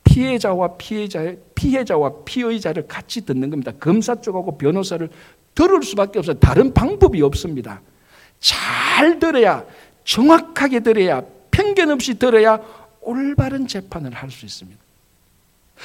피해자와 0.04 0.78
피해자의 0.78 1.38
피해자와 1.66 2.12
피의자를 2.26 2.88
같이 2.88 3.26
듣는 3.26 3.50
겁니다. 3.50 3.72
검사 3.80 4.14
쪽하고 4.22 4.58
변호사를 4.58 5.10
들을 5.56 5.84
수밖에 5.84 6.20
없어요. 6.20 6.38
다른 6.38 6.74
방법이 6.74 7.22
없습니다. 7.24 7.82
잘 8.40 9.18
들어야 9.20 9.66
정확하게 10.04 10.82
들어야 10.82 11.24
편견 11.50 11.90
없이 11.90 12.20
들어야 12.20 12.60
올바른 13.02 13.68
재판을 13.68 14.14
할 14.14 14.30
수 14.30 14.46
있습니다. 14.46 14.80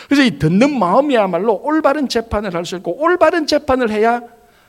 그래서 0.07 0.23
이 0.23 0.38
듣는 0.38 0.79
마음이야말로 0.79 1.62
올바른 1.64 2.09
재판을 2.09 2.55
할 2.55 2.64
수 2.64 2.77
있고 2.77 3.01
올바른 3.03 3.47
재판을 3.47 3.90
해야 3.90 4.21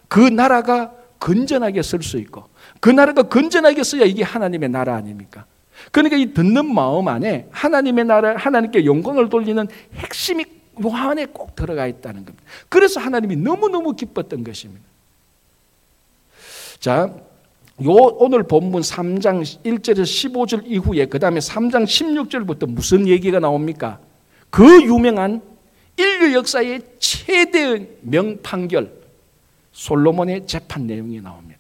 그 0.08 0.20
나라가 0.20 0.94
건전하게 1.20 1.82
쓸 1.82 2.02
수 2.02 2.18
있고 2.18 2.46
그 2.80 2.90
나라가 2.90 3.24
건전하게 3.24 3.84
써야 3.84 4.04
이게 4.04 4.24
하나님의 4.24 4.70
나라 4.70 4.96
아닙니까? 4.96 5.46
그러니까 5.92 6.16
이 6.16 6.34
듣는 6.34 6.74
마음 6.74 7.08
안에 7.08 7.48
하나님의 7.52 8.06
나라, 8.06 8.36
하나님께 8.38 8.86
영광을 8.86 9.30
돌리는 9.30 9.68
핵심이 9.96 10.46
요 10.84 10.92
안에 10.94 11.28
꼭 11.28 11.56
들어가 11.56 11.88
있다는 11.88 12.26
겁니다. 12.26 12.44
그래서 12.70 13.00
하나님이 13.00 13.36
너무너무 13.36 13.94
기뻤던 13.94 14.44
것입니다. 14.44 14.84
자, 16.80 17.14
요 17.84 17.92
오늘 17.92 18.44
본문 18.44 18.82
3장 18.82 19.42
1절에서 19.64 20.02
15절 20.04 20.64
이후에 20.66 21.06
그 21.06 21.20
다음에 21.20 21.40
3장 21.40 21.84
16절부터 21.84 22.68
무슨 22.68 23.08
얘기가 23.08 23.40
나옵니까? 23.40 24.00
그 24.50 24.84
유명한 24.84 25.42
인류 25.98 26.34
역사의 26.34 26.82
최대의 27.00 27.90
명판결 28.02 28.92
솔로몬의 29.72 30.48
재판 30.48 30.88
내용이 30.88 31.22
나옵니다. 31.22 31.60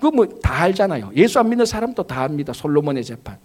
그 0.00 0.08
뭐 0.08 0.26
다 0.40 0.62
알잖아요. 0.62 1.12
예수 1.16 1.38
안 1.38 1.48
믿는 1.48 1.64
사람도 1.66 2.02
다 2.04 2.24
압니다. 2.24 2.52
솔로몬의 2.52 3.04
재판. 3.04 3.38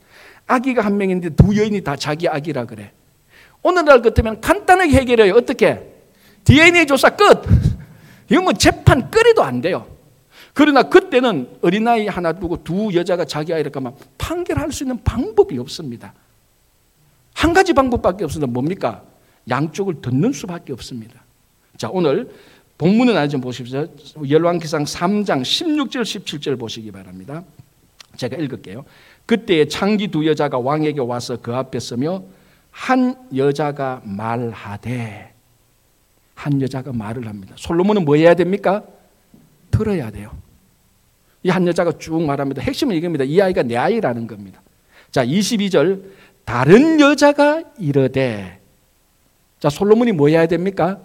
아기가 0.47 0.81
한 0.83 0.97
명인데 0.97 1.29
두 1.29 1.55
여인이 1.55 1.81
다 1.83 1.95
자기 1.95 2.27
아기라 2.27 2.65
그래. 2.65 2.91
오늘날 3.61 4.01
같으면 4.01 4.41
간단하게 4.41 4.93
해결해요. 4.93 5.33
어떻게? 5.33 5.81
DNA 6.43 6.85
조사 6.85 7.09
끝. 7.09 7.43
이건 8.29 8.43
뭐 8.43 8.53
재판 8.53 9.09
끓이도 9.11 9.43
안 9.43 9.61
돼요. 9.61 9.87
그러나 10.53 10.83
그때는 10.83 11.49
어린아이 11.61 12.07
하나 12.07 12.33
두고 12.33 12.63
두 12.63 12.93
여자가 12.93 13.25
자기 13.25 13.53
아이를 13.53 13.71
가면 13.71 13.95
판결할 14.17 14.71
수 14.71 14.83
있는 14.83 15.01
방법이 15.03 15.57
없습니다. 15.59 16.13
한 17.33 17.53
가지 17.53 17.73
방법밖에 17.73 18.23
없습니다. 18.25 18.51
뭡니까? 18.51 19.03
양쪽을 19.49 20.01
듣는 20.01 20.33
수밖에 20.33 20.73
없습니다. 20.73 21.23
자, 21.77 21.89
오늘 21.91 22.29
본문은 22.77 23.15
아니 23.15 23.29
좀 23.29 23.41
보십시오. 23.41 23.87
열왕기상 24.29 24.83
3장 24.83 25.41
16절 25.41 26.01
17절 26.01 26.59
보시기 26.59 26.91
바랍니다. 26.91 27.43
제가 28.15 28.37
읽을게요. 28.37 28.85
그때 29.25 29.65
창기 29.67 30.09
두 30.09 30.25
여자가 30.25 30.59
왕에게 30.59 30.99
와서 31.01 31.37
그 31.41 31.55
앞에 31.55 31.79
서며 31.79 32.23
한 32.71 33.15
여자가 33.35 34.01
말하되 34.05 35.33
한 36.35 36.61
여자가 36.61 36.93
말을 36.93 37.27
합니다. 37.27 37.53
솔로몬은 37.57 38.05
뭐 38.05 38.15
해야 38.15 38.33
됩니까? 38.33 38.83
들어야 39.71 40.09
돼요. 40.11 40.31
이 41.43 41.49
한 41.49 41.65
여자가 41.67 41.97
쭉 41.97 42.21
말합니다. 42.21 42.61
핵심은 42.61 42.95
이겁니다. 42.95 43.23
이 43.23 43.39
아이가 43.41 43.63
내 43.63 43.75
아이라는 43.77 44.27
겁니다. 44.27 44.61
자, 45.11 45.25
22절 45.25 46.03
다른 46.45 46.99
여자가 46.99 47.63
이르되 47.77 48.59
자, 49.59 49.69
솔로몬이 49.69 50.11
뭐 50.11 50.27
해야 50.29 50.45
됩니까? 50.47 50.99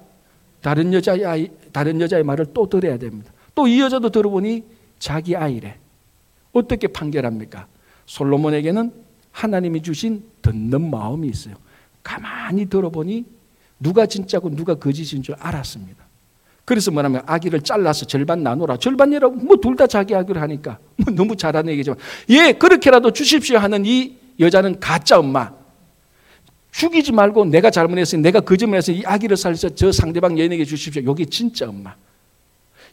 다른 0.61 0.93
여자의 0.93 1.25
아이, 1.27 1.49
다른 1.73 2.01
여자의 2.01 2.23
말을 2.25 2.47
또 2.55 2.69
들어야 2.69 2.97
됩니다. 2.99 3.33
또 3.55 3.69
이 3.69 3.81
여자도 3.81 4.11
들어보니 4.11 4.65
자기 4.99 5.37
아이래. 5.37 5.77
어떻게 6.53 6.89
판결합니까? 6.89 7.67
솔로몬에게는 8.07 8.93
하나님이 9.35 9.83
주신 9.83 10.23
듣는 10.43 10.91
마음이 10.91 11.29
있어요. 11.29 11.57
가만히 12.05 12.67
들어보니 12.67 13.25
누가 13.81 14.07
진짜고 14.07 14.55
누가 14.55 14.77
거짓인 14.77 15.23
줄 15.23 15.35
알았습니다. 15.39 16.05
그래서 16.65 16.91
뭐냐면 16.93 17.23
아기를 17.27 17.61
잘라서 17.61 18.07
절반 18.07 18.43
나누라. 18.43 18.77
절반이라고 18.79 19.35
뭐 19.35 19.57
둘 19.57 19.77
다 19.77 19.87
자기 19.87 20.15
아기를 20.15 20.41
하니까 20.41 20.79
뭐 20.97 21.13
너무 21.13 21.37
잘하는 21.37 21.73
얘기지만 21.73 21.99
예 22.31 22.53
그렇게라도 22.53 23.11
주십시오 23.11 23.59
하는 23.59 23.85
이 23.85 24.17
여자는 24.39 24.79
가짜 24.81 25.19
엄마. 25.19 25.53
죽이지 26.71 27.13
말고 27.13 27.45
내가 27.47 27.71
잘못했으니 27.71 28.23
내가 28.23 28.41
거짓말해서 28.41 28.93
이 28.93 29.03
아기를 29.05 29.37
살려서 29.37 29.71
저 29.75 29.91
상대방 29.93 30.39
여인에게 30.39 30.65
주십시오. 30.65 31.03
이게 31.03 31.25
진짜 31.25 31.69
엄마. 31.69 31.95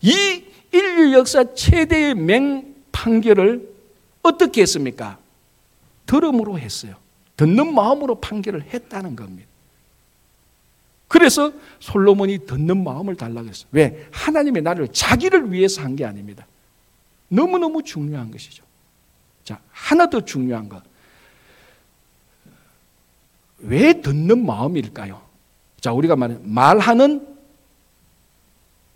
이 0.01 0.43
인류 0.73 1.13
역사 1.13 1.53
최대의 1.53 2.15
맹 2.15 2.73
판결을 2.91 3.69
어떻게 4.23 4.61
했습니까? 4.63 5.17
들음으로 6.11 6.59
했어요. 6.59 6.95
듣는 7.37 7.73
마음으로 7.73 8.15
판결을 8.19 8.63
했다는 8.63 9.15
겁니다. 9.15 9.49
그래서 11.07 11.53
솔로몬이 11.79 12.45
듣는 12.45 12.83
마음을 12.83 13.15
달라고 13.15 13.47
했어요. 13.47 13.67
왜? 13.71 14.07
하나님의 14.11 14.61
나를 14.61 14.89
자기를 14.89 15.53
위해서 15.53 15.81
한 15.81 15.95
게 15.95 16.03
아닙니다. 16.03 16.45
너무너무 17.29 17.81
중요한 17.83 18.29
것이죠. 18.29 18.65
자, 19.45 19.61
하나 19.71 20.09
더 20.09 20.19
중요한 20.19 20.67
것. 20.67 20.83
왜 23.59 24.01
듣는 24.01 24.45
마음일까요? 24.45 25.21
자, 25.79 25.93
우리가 25.93 26.17
말해 26.17 26.35
말하는 26.41 27.25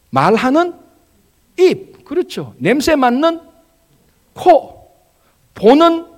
말하는 0.10 0.74
입. 1.58 2.04
그렇죠. 2.04 2.54
냄새 2.58 2.98
맡는 2.98 3.40
코. 4.34 4.92
보는 5.54 6.15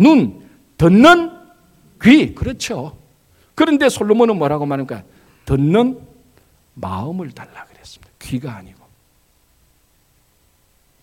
눈. 0.00 0.40
듣는 0.78 1.30
귀. 2.02 2.34
그렇죠. 2.34 2.96
그런데 3.54 3.88
솔로몬은 3.88 4.36
뭐라고 4.38 4.64
말합니까? 4.66 5.02
듣는 5.44 5.98
마음을 6.74 7.30
달라 7.32 7.66
그랬습니다. 7.66 8.10
귀가 8.20 8.56
아니고. 8.56 8.80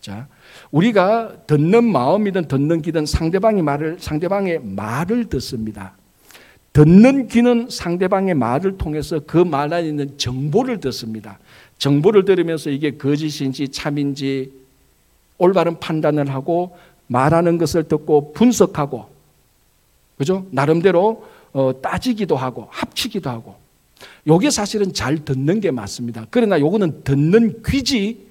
자, 0.02 0.28
우리가 0.72 1.46
듣는 1.46 1.84
마음이든 1.84 2.48
듣는 2.48 2.82
귀든 2.82 3.06
상대방의 3.06 3.62
말을 3.62 3.98
상대방의 4.00 4.60
말을 4.64 5.26
듣습니다. 5.30 5.94
듣는 6.74 7.28
귀는 7.28 7.68
상대방의 7.70 8.34
말을 8.36 8.78
통해서 8.78 9.20
그 9.20 9.44
말 9.44 9.74
안에 9.74 9.88
있는 9.88 10.18
정보를 10.18 10.80
듣습니다. 10.80 11.40
정보를 11.78 12.26
들으면서 12.26 12.70
이게 12.70 12.98
거짓인지 12.98 13.70
참인지 13.70 14.52
올바른 15.38 15.80
판단을 15.80 16.32
하고 16.34 16.78
말하는 17.08 17.58
것을 17.58 17.84
듣고 17.84 18.34
분석하고 18.34 19.08
그죠? 20.18 20.46
나름대로 20.52 21.26
어, 21.54 21.72
따지기도 21.82 22.36
하고 22.36 22.68
합치기도 22.72 23.30
하고 23.30 23.56
요게 24.28 24.50
사실은 24.50 24.94
잘 24.94 25.24
듣는 25.24 25.60
게 25.60 25.72
맞습니다. 25.72 26.26
그러나 26.30 26.60
요거는 26.60 27.04
듣는 27.04 27.64
귀지 27.66 28.28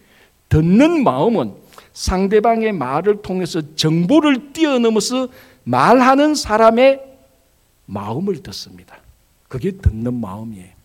듣는 0.49 1.03
마음은 1.03 1.55
상대방의 1.93 2.73
말을 2.73 3.23
통해서 3.23 3.63
정보를 3.75 4.53
뛰어넘어서 4.53 5.29
말하는 5.65 6.35
사람의 6.35 7.03
마음을 7.87 8.43
듣습니다. 8.43 8.99
그게 9.49 9.73
듣는 9.73 10.15
마음이에요. 10.15 10.77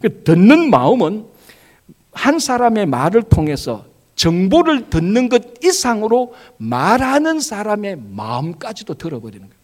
그 0.00 0.22
듣는 0.22 0.70
마음은 0.70 1.26
한 2.12 2.38
사람의 2.38 2.86
말을 2.86 3.24
통해서 3.24 3.84
정보를 4.18 4.90
듣는 4.90 5.28
것 5.28 5.64
이상으로 5.64 6.34
말하는 6.56 7.38
사람의 7.38 8.00
마음까지도 8.10 8.94
들어버리는 8.94 9.46
거예요. 9.46 9.58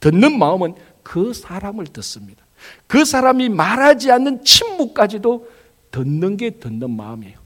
듣는 0.00 0.38
마음은 0.38 0.74
그 1.02 1.32
사람을 1.32 1.86
듣습니다. 1.86 2.44
그 2.86 3.06
사람이 3.06 3.48
말하지 3.48 4.12
않는 4.12 4.44
침묵까지도 4.44 5.48
듣는 5.90 6.36
게 6.36 6.50
듣는 6.50 6.90
마음이에요. 6.90 7.38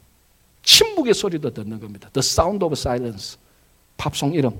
침묵의 0.64 1.14
소리도 1.14 1.54
듣는 1.54 1.78
겁니다. 1.78 2.10
The 2.12 2.20
sound 2.20 2.64
of 2.64 2.72
silence. 2.72 3.38
팝송 3.96 4.34
이름. 4.34 4.58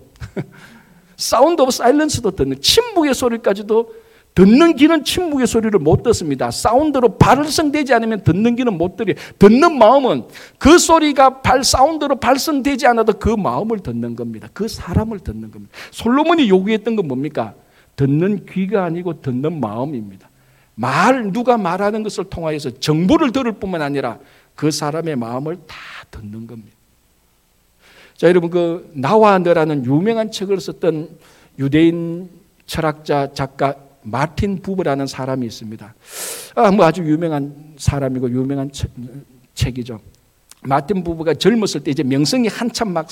Sound 1.16 1.62
of 1.62 1.72
Silence도 1.72 2.30
듣는 2.30 2.60
침묵의 2.60 3.14
소리까지도 3.14 3.92
듣는 4.34 4.76
귀는 4.76 5.04
침묵의 5.04 5.46
소리를 5.46 5.78
못 5.78 6.02
듣습니다. 6.02 6.50
sound로 6.50 7.18
발성되지 7.18 7.92
않으면 7.92 8.22
듣는 8.24 8.56
귀는 8.56 8.78
못 8.78 8.96
들이. 8.96 9.14
듣는 9.38 9.76
마음은 9.76 10.24
그 10.58 10.78
소리가 10.78 11.42
발 11.42 11.62
sound로 11.62 12.16
발성되지 12.16 12.86
않아도 12.86 13.12
그 13.14 13.28
마음을 13.28 13.80
듣는 13.80 14.16
겁니다. 14.16 14.48
그 14.52 14.68
사람을 14.68 15.20
듣는 15.20 15.50
겁니다. 15.50 15.74
솔로몬이 15.90 16.48
요구했던 16.48 16.96
건 16.96 17.08
뭡니까? 17.08 17.54
듣는 17.96 18.46
귀가 18.46 18.84
아니고 18.84 19.20
듣는 19.20 19.60
마음입니다. 19.60 20.30
말 20.74 21.32
누가 21.32 21.58
말하는 21.58 22.02
것을 22.02 22.24
통하여서 22.24 22.78
정보를 22.80 23.32
들을 23.32 23.52
뿐만 23.52 23.82
아니라 23.82 24.18
그 24.54 24.70
사람의 24.70 25.16
마음을 25.16 25.58
다 25.66 25.76
듣는 26.10 26.46
겁니다. 26.46 26.76
자, 28.16 28.28
여러분 28.28 28.48
그 28.50 28.90
나와 28.94 29.38
너라는 29.38 29.84
유명한 29.84 30.30
책을 30.30 30.58
썼던 30.60 31.08
유대인 31.58 32.30
철학자 32.64 33.32
작가 33.34 33.74
마틴 34.02 34.60
부브라는 34.60 35.06
사람이 35.06 35.46
있습니다. 35.46 35.94
아, 36.54 36.70
뭐 36.70 36.84
아주 36.84 37.02
유명한 37.02 37.74
사람이고 37.76 38.30
유명한 38.30 38.70
책, 39.54 39.78
이죠 39.78 40.00
마틴 40.62 41.02
부부가 41.02 41.34
젊었을 41.34 41.82
때 41.84 41.90
이제 41.90 42.02
명성이 42.02 42.48
한참 42.48 42.92
막 42.92 43.08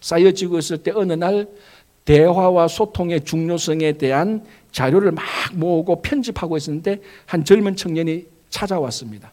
쌓여지고 0.00 0.58
있을 0.58 0.78
때 0.78 0.90
어느 0.94 1.12
날 1.12 1.48
대화와 2.04 2.68
소통의 2.68 3.24
중요성에 3.24 3.92
대한 3.92 4.44
자료를 4.72 5.12
막 5.12 5.24
모으고 5.54 6.02
편집하고 6.02 6.56
있었는데 6.56 7.00
한 7.26 7.44
젊은 7.44 7.76
청년이 7.76 8.26
찾아왔습니다. 8.50 9.32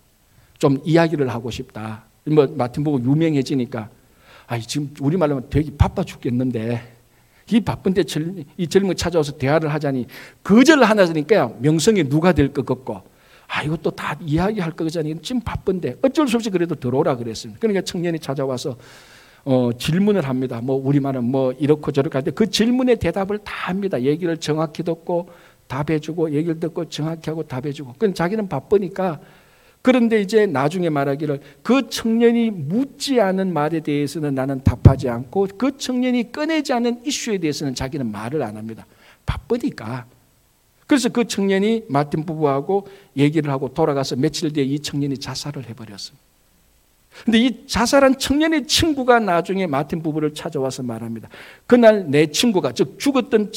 좀 0.58 0.80
이야기를 0.84 1.30
하고 1.30 1.52
싶다. 1.52 2.04
뭐 2.26 2.48
마틴 2.56 2.84
부부 2.84 3.04
유명해지니까 3.04 3.90
아 4.48 4.60
지금 4.60 4.94
우리 5.02 5.18
말로 5.18 5.36
하면 5.36 5.50
되게 5.50 5.72
바빠 5.76 6.04
죽겠는데 6.04 7.01
이 7.52 7.60
바쁜데 7.60 8.04
이 8.58 8.68
젊은 8.68 8.96
찾아와서 8.96 9.38
대화를 9.38 9.74
하자니 9.74 10.08
거절을 10.44 10.84
하나니까 10.84 11.54
명성이 11.60 12.08
누가 12.08 12.32
될 12.32 12.54
것 12.54 12.66
같고 12.66 13.02
아 13.48 13.64
이것도 13.64 13.92
다 13.92 14.18
이야기할 14.22 14.72
거잖니 14.72 15.22
지금 15.22 15.42
바쁜데 15.42 15.98
어쩔 16.02 16.28
수 16.28 16.38
없이 16.38 16.50
그래도 16.50 16.76
들어오라 16.76 17.18
그랬습니다. 17.18 17.60
그러니까 17.60 17.82
청년이 17.82 18.20
찾아와서 18.20 18.78
어, 19.44 19.72
질문을 19.78 20.28
합니다. 20.28 20.62
뭐 20.62 20.76
우리말은 20.76 21.24
뭐 21.24 21.52
이렇고 21.54 21.92
저렇게 21.92 22.14
하는데 22.18 22.32
그 22.32 22.50
질문에 22.50 22.96
대답을 22.96 23.40
다 23.40 23.70
합니다. 23.70 24.02
얘기를 24.02 24.38
정확히 24.38 24.84
듣고 24.84 25.30
답해주고 25.68 26.32
얘기를 26.32 26.60
듣고 26.60 26.88
정확히 26.90 27.30
하고 27.30 27.44
답해주고. 27.44 27.94
그건 27.94 28.14
자기는 28.14 28.48
바쁘니까 28.48 29.20
그런데 29.82 30.22
이제 30.22 30.46
나중에 30.46 30.90
말하기를 30.90 31.40
그 31.64 31.90
청년이 31.90 32.52
묻지 32.52 33.20
않은 33.20 33.52
말에 33.52 33.80
대해서는 33.80 34.36
나는 34.36 34.64
답하지 34.64 35.10
않고 35.10 35.48
그 35.58 35.78
청년이 35.78 36.32
꺼내지 36.32 36.74
않은 36.74 37.02
이슈에 37.06 37.40
대해서는 37.40 37.74
자기는 37.74 38.12
말을 38.12 38.44
안 38.44 38.58
합니다. 38.58 38.86
바쁘니까. 39.26 40.06
그래서 40.86 41.10
그 41.10 41.26
청년이 41.26 41.86
마틴 41.88 42.26
부부하고 42.26 42.88
얘기를 43.18 43.52
하고 43.52 43.74
돌아가서 43.74 44.18
며칠 44.18 44.52
뒤에 44.54 44.64
이 44.66 44.80
청년이 44.80 45.18
자살을 45.18 45.68
해버렸습니다. 45.70 46.22
근데 47.26 47.40
이 47.40 47.68
자살한 47.68 48.20
청년의 48.20 48.68
친구가 48.68 49.20
나중에 49.20 49.68
마틴 49.68 50.02
부부를 50.02 50.34
찾아와서 50.34 50.84
말합니다. 50.84 51.30
그날 51.66 52.10
내 52.10 52.28
친구가, 52.28 52.74
즉 52.74 53.00
죽었던 53.00 53.52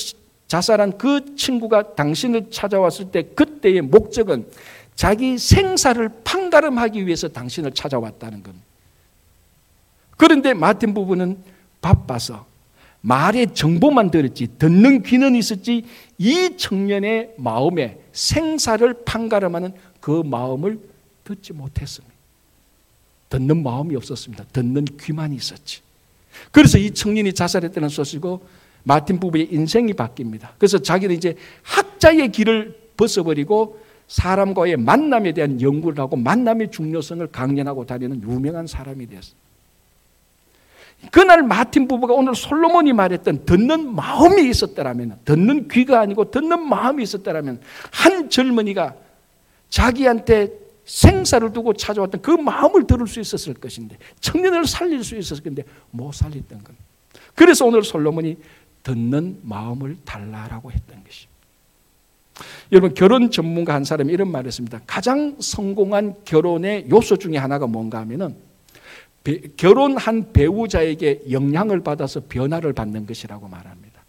자살한 0.47 0.99
그 0.99 1.37
친구가 1.37 1.95
당신을 1.95 2.51
찾아왔을 2.51 3.11
때 3.11 3.23
그때의 3.23 3.83
목적은 3.83 4.47
자기 4.97 5.39
생사를 5.39 6.09
판가름하기 6.25 7.07
위해서 7.07 7.29
당신을 7.29 7.73
찾아왔다는 7.73 8.43
겁니다. 8.43 8.65
그런데 10.17 10.55
마틴 10.55 10.95
부부는 10.95 11.39
바빠서 11.81 12.47
말의 13.01 13.53
정보만 13.55 14.11
들었지 14.11 14.49
듣는 14.59 15.03
귀는 15.03 15.35
있었지 15.35 15.85
이 16.17 16.57
청년의 16.57 17.35
마음에 17.37 17.99
생사를 18.13 19.05
판가름하는 19.05 19.75
그 20.01 20.23
마음을 20.25 20.81
듣지 21.25 21.53
못했습니다. 21.53 22.15
듣는 23.29 23.63
마음이 23.63 23.97
없었습니다. 23.97 24.45
듣는 24.53 24.87
귀만 25.01 25.33
있었지. 25.33 25.81
그래서 26.51 26.79
이 26.79 26.93
청년이 26.93 27.33
자살했다는 27.33 27.89
소식고 27.89 28.47
마틴 28.85 29.19
부부의 29.19 29.49
인생이 29.53 29.93
바뀝니다. 29.93 30.51
그래서 30.59 30.79
자기는 30.79 31.15
이제 31.15 31.37
학자의 31.63 32.31
길을 32.31 32.79
벗어버리고 32.97 33.81
사람과의 34.09 34.77
만남에 34.77 35.33
대한 35.33 35.61
연구를 35.61 35.99
하고 35.99 36.17
만남의 36.17 36.71
중요성을 36.71 37.27
강연하고 37.29 37.87
다니는 37.87 38.23
유명한 38.23 38.67
사람이 38.67 39.07
되었어요. 39.07 39.45
그날 41.11 41.43
마틴 41.43 41.87
부부가 41.89 42.15
오늘 42.15 42.35
솔로몬이 42.35 42.93
말했던 42.93 43.45
듣는 43.45 43.95
마음이 43.95 44.49
있었더라면, 44.49 45.19
듣는 45.25 45.69
귀가 45.69 46.01
아니고 46.01 46.31
듣는 46.31 46.67
마음이 46.67 47.03
있었더라면, 47.03 47.61
한 47.91 48.31
젊은이가 48.31 48.95
자기한테 49.69 50.53
생사를 50.85 51.53
두고 51.53 51.75
찾아왔던 51.75 52.23
그 52.23 52.31
마음을 52.31 52.87
들을 52.87 53.07
수 53.07 53.21
있었을 53.21 53.55
것인데, 53.55 53.99
청년을 54.21 54.67
살릴 54.67 55.03
수 55.05 55.17
있었을 55.17 55.43
건데, 55.43 55.65
못 55.91 56.15
살렸던 56.15 56.63
겁니다. 56.63 56.85
그래서 57.35 57.67
오늘 57.67 57.83
솔로몬이 57.83 58.37
듣는 58.83 59.41
마음을 59.43 59.97
달라라고 60.05 60.71
했던 60.71 61.03
것입니다. 61.05 61.34
여러분 62.73 62.95
결혼 62.95 63.31
전문가 63.31 63.75
한 63.75 63.85
사람이 63.85 64.13
이런 64.13 64.31
말을 64.31 64.49
했습니다. 64.49 64.81
가장 64.87 65.37
성공한 65.39 66.15
결혼의 66.25 66.87
요소 66.91 67.17
중에 67.17 67.37
하나가 67.37 67.67
뭔가 67.67 68.01
하면은 68.01 68.35
배, 69.23 69.41
결혼한 69.57 70.33
배우자에게 70.33 71.23
영향을 71.31 71.81
받아서 71.81 72.23
변화를 72.29 72.73
받는 72.73 73.07
것이라고 73.07 73.49
말합니다. 73.49 74.03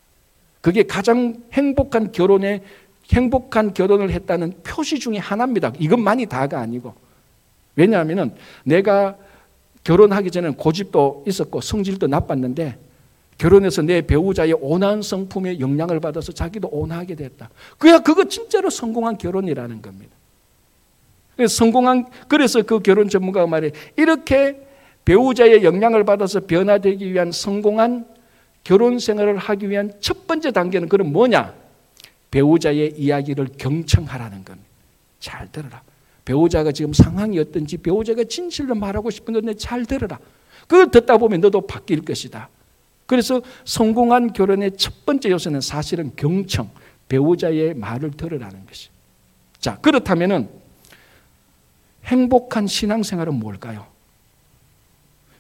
그게 0.61 0.83
가장 0.83 1.43
행복한 1.53 2.11
결혼에 2.11 2.63
행복한 3.13 3.73
결혼을 3.73 4.09
했다는 4.09 4.61
표시 4.63 4.99
중에 4.99 5.17
하나입니다. 5.17 5.71
이것만이 5.77 6.25
다가 6.25 6.59
아니고 6.59 6.93
왜냐하면은 7.75 8.33
내가 8.63 9.15
결혼하기 9.83 10.31
전에는 10.31 10.57
고집도 10.57 11.23
있었고 11.27 11.61
성질도 11.61 12.07
나빴는데 12.07 12.77
결혼해서 13.37 13.81
내 13.81 14.01
배우자의 14.01 14.53
온화한 14.53 15.01
성품의 15.01 15.59
영향을 15.59 15.99
받아서 15.99 16.31
자기도 16.31 16.69
온화하게 16.69 17.15
됐다. 17.15 17.49
그야 17.77 17.99
그거 17.99 18.25
진짜로 18.25 18.69
성공한 18.69 19.17
결혼이라는 19.17 19.81
겁니다. 19.81 20.13
성공한 21.49 22.05
그래서 22.27 22.61
그 22.61 22.79
결혼 22.79 23.09
전문가가 23.09 23.45
말해 23.45 23.71
이렇게 23.97 24.61
배우자의 25.03 25.63
영향을 25.63 26.05
받아서 26.05 26.41
변화되기 26.41 27.13
위한 27.13 27.31
성공한 27.31 28.05
결혼 28.63 28.97
생활을 28.99 29.37
하기 29.37 29.69
위한 29.69 29.91
첫 29.99 30.25
번째 30.25 30.51
단계는 30.51 30.89
그럼 30.89 31.11
뭐냐? 31.11 31.53
배우자의 32.31 32.95
이야기를 32.97 33.49
경청하라는 33.57 34.43
겁니다. 34.43 34.67
잘 35.19 35.51
들어라. 35.51 35.83
배우자가 36.23 36.71
지금 36.71 36.91
상황이 36.91 37.37
어떤지 37.37 37.77
배우자가 37.77 38.23
진실로 38.23 38.73
말하고 38.73 39.11
싶은데 39.11 39.53
잘 39.53 39.85
들어라. 39.85 40.19
그걸 40.67 40.89
듣다 40.89 41.17
보면 41.17 41.41
너도 41.41 41.61
바뀔 41.61 42.03
것이다. 42.03 42.49
그래서 43.05 43.41
성공한 43.65 44.33
결혼의 44.33 44.77
첫 44.77 45.05
번째 45.05 45.29
요소는 45.29 45.61
사실은 45.61 46.11
경청, 46.15 46.69
배우자의 47.07 47.73
말을 47.75 48.11
들으라는 48.11 48.65
것이. 48.65 48.89
자, 49.59 49.77
그렇다면은 49.77 50.49
행복한 52.05 52.67
신앙생활은 52.67 53.35
뭘까요? 53.35 53.87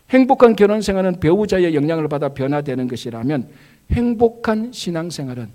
행복한 0.09 0.55
결혼 0.55 0.81
생활은 0.81 1.19
배우자의 1.19 1.73
영향을 1.73 2.07
받아 2.07 2.29
변화되는 2.29 2.87
것이라면 2.87 3.49
행복한 3.91 4.71
신앙생활은 4.71 5.49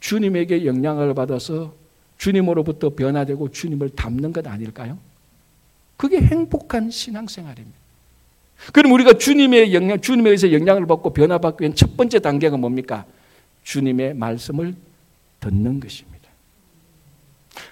주님에게 0.00 0.66
영향을 0.66 1.14
받아서 1.14 1.74
주님으로부터 2.18 2.90
변화되고 2.90 3.50
주님을 3.50 3.90
닮는 3.90 4.32
것 4.32 4.46
아닐까요? 4.46 4.98
그게 5.96 6.20
행복한 6.20 6.90
신앙생활입니다. 6.90 7.78
그럼 8.72 8.92
우리가 8.92 9.14
주님의 9.14 9.72
영향, 9.74 10.00
주님에 10.00 10.30
의해서 10.30 10.52
영향을 10.52 10.86
받고 10.86 11.12
변화받기 11.12 11.62
위한 11.62 11.74
첫 11.74 11.96
번째 11.96 12.18
단계가 12.18 12.56
뭡니까? 12.56 13.04
주님의 13.62 14.14
말씀을 14.14 14.74
듣는 15.40 15.80
것입니다. 15.80 16.18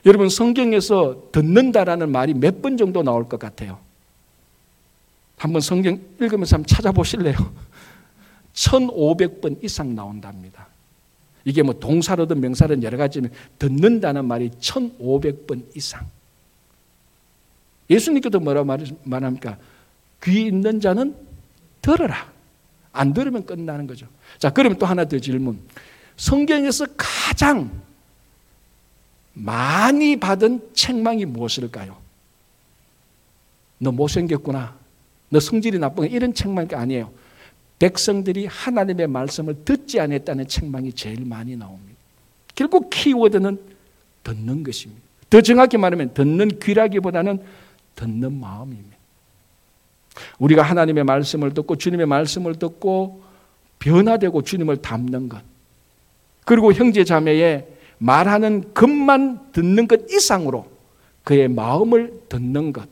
여러분, 0.06 0.28
성경에서 0.28 1.28
듣는다라는 1.32 2.10
말이 2.10 2.34
몇 2.34 2.62
번 2.62 2.76
정도 2.76 3.02
나올 3.02 3.28
것 3.28 3.38
같아요? 3.38 3.78
한번 5.36 5.60
성경 5.60 6.00
읽으면서 6.20 6.56
한번 6.56 6.66
찾아보실래요? 6.66 7.34
1500번 8.54 9.62
이상 9.62 9.94
나온답니다. 9.94 10.68
이게 11.44 11.62
뭐 11.62 11.74
동사로든 11.74 12.40
명사로든 12.40 12.82
여러 12.82 12.96
가지면 12.96 13.30
듣는다는 13.58 14.24
말이 14.24 14.50
1500번 14.50 15.62
이상. 15.76 16.06
예수님께도 17.90 18.40
뭐라 18.40 18.64
말합니까? 19.04 19.58
귀 20.22 20.46
있는 20.46 20.80
자는 20.80 21.14
들어라. 21.82 22.32
안 22.92 23.12
들으면 23.12 23.44
끝나는 23.44 23.86
거죠. 23.86 24.06
자, 24.38 24.50
그러면 24.50 24.78
또 24.78 24.86
하나 24.86 25.04
더 25.04 25.18
질문. 25.18 25.60
성경에서 26.16 26.86
가장 26.96 27.70
많이 29.34 30.18
받은 30.18 30.70
책망이 30.72 31.26
무엇일까요? 31.26 31.96
너 33.78 33.92
못생겼구나. 33.92 34.74
너 35.28 35.40
성질이 35.40 35.78
나쁜 35.78 36.10
이런 36.10 36.32
책망이 36.32 36.68
아니에요. 36.72 37.12
백성들이 37.78 38.46
하나님의 38.46 39.06
말씀을 39.06 39.64
듣지 39.64 40.00
않았다는 40.00 40.48
책망이 40.48 40.92
제일 40.94 41.26
많이 41.26 41.56
나옵니다. 41.56 41.94
결국 42.54 42.88
키워드는 42.88 43.60
듣는 44.22 44.62
것입니다. 44.62 45.02
더 45.28 45.40
정확히 45.42 45.76
말하면 45.76 46.14
듣는 46.14 46.58
귀라기보다는 46.58 47.42
듣는 47.94 48.40
마음입니다. 48.40 48.95
우리가 50.38 50.62
하나님의 50.62 51.04
말씀을 51.04 51.54
듣고 51.54 51.76
주님의 51.76 52.06
말씀을 52.06 52.56
듣고 52.56 53.22
변화되고 53.78 54.42
주님을 54.42 54.78
닮는 54.78 55.28
것. 55.28 55.40
그리고 56.44 56.72
형제 56.72 57.04
자매의 57.04 57.66
말하는 57.98 58.72
것만 58.74 59.52
듣는 59.52 59.88
것 59.88 60.10
이상으로 60.10 60.66
그의 61.24 61.48
마음을 61.48 62.20
듣는 62.28 62.72
것. 62.72 62.88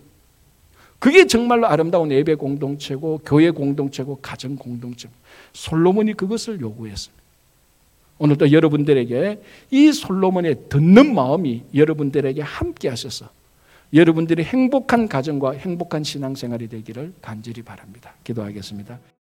그게 0.98 1.26
정말로 1.26 1.66
아름다운 1.66 2.10
예배 2.10 2.37
공동체고 2.37 3.20
교회 3.24 3.50
공동체고 3.50 4.18
가정 4.22 4.56
공동체. 4.56 5.08
솔로몬이 5.52 6.14
그것을 6.14 6.60
요구했습니다. 6.60 7.22
오늘도 8.18 8.52
여러분들에게 8.52 9.42
이 9.70 9.92
솔로몬의 9.92 10.68
듣는 10.68 11.14
마음이 11.14 11.62
여러분들에게 11.74 12.40
함께 12.42 12.88
하셔서 12.88 13.28
여러분들이 13.92 14.42
행복한 14.42 15.08
가정과 15.08 15.52
행복한 15.52 16.02
신앙생활이 16.02 16.68
되기를 16.68 17.12
간절히 17.20 17.62
바랍니다. 17.62 18.14
기도하겠습니다. 18.24 18.98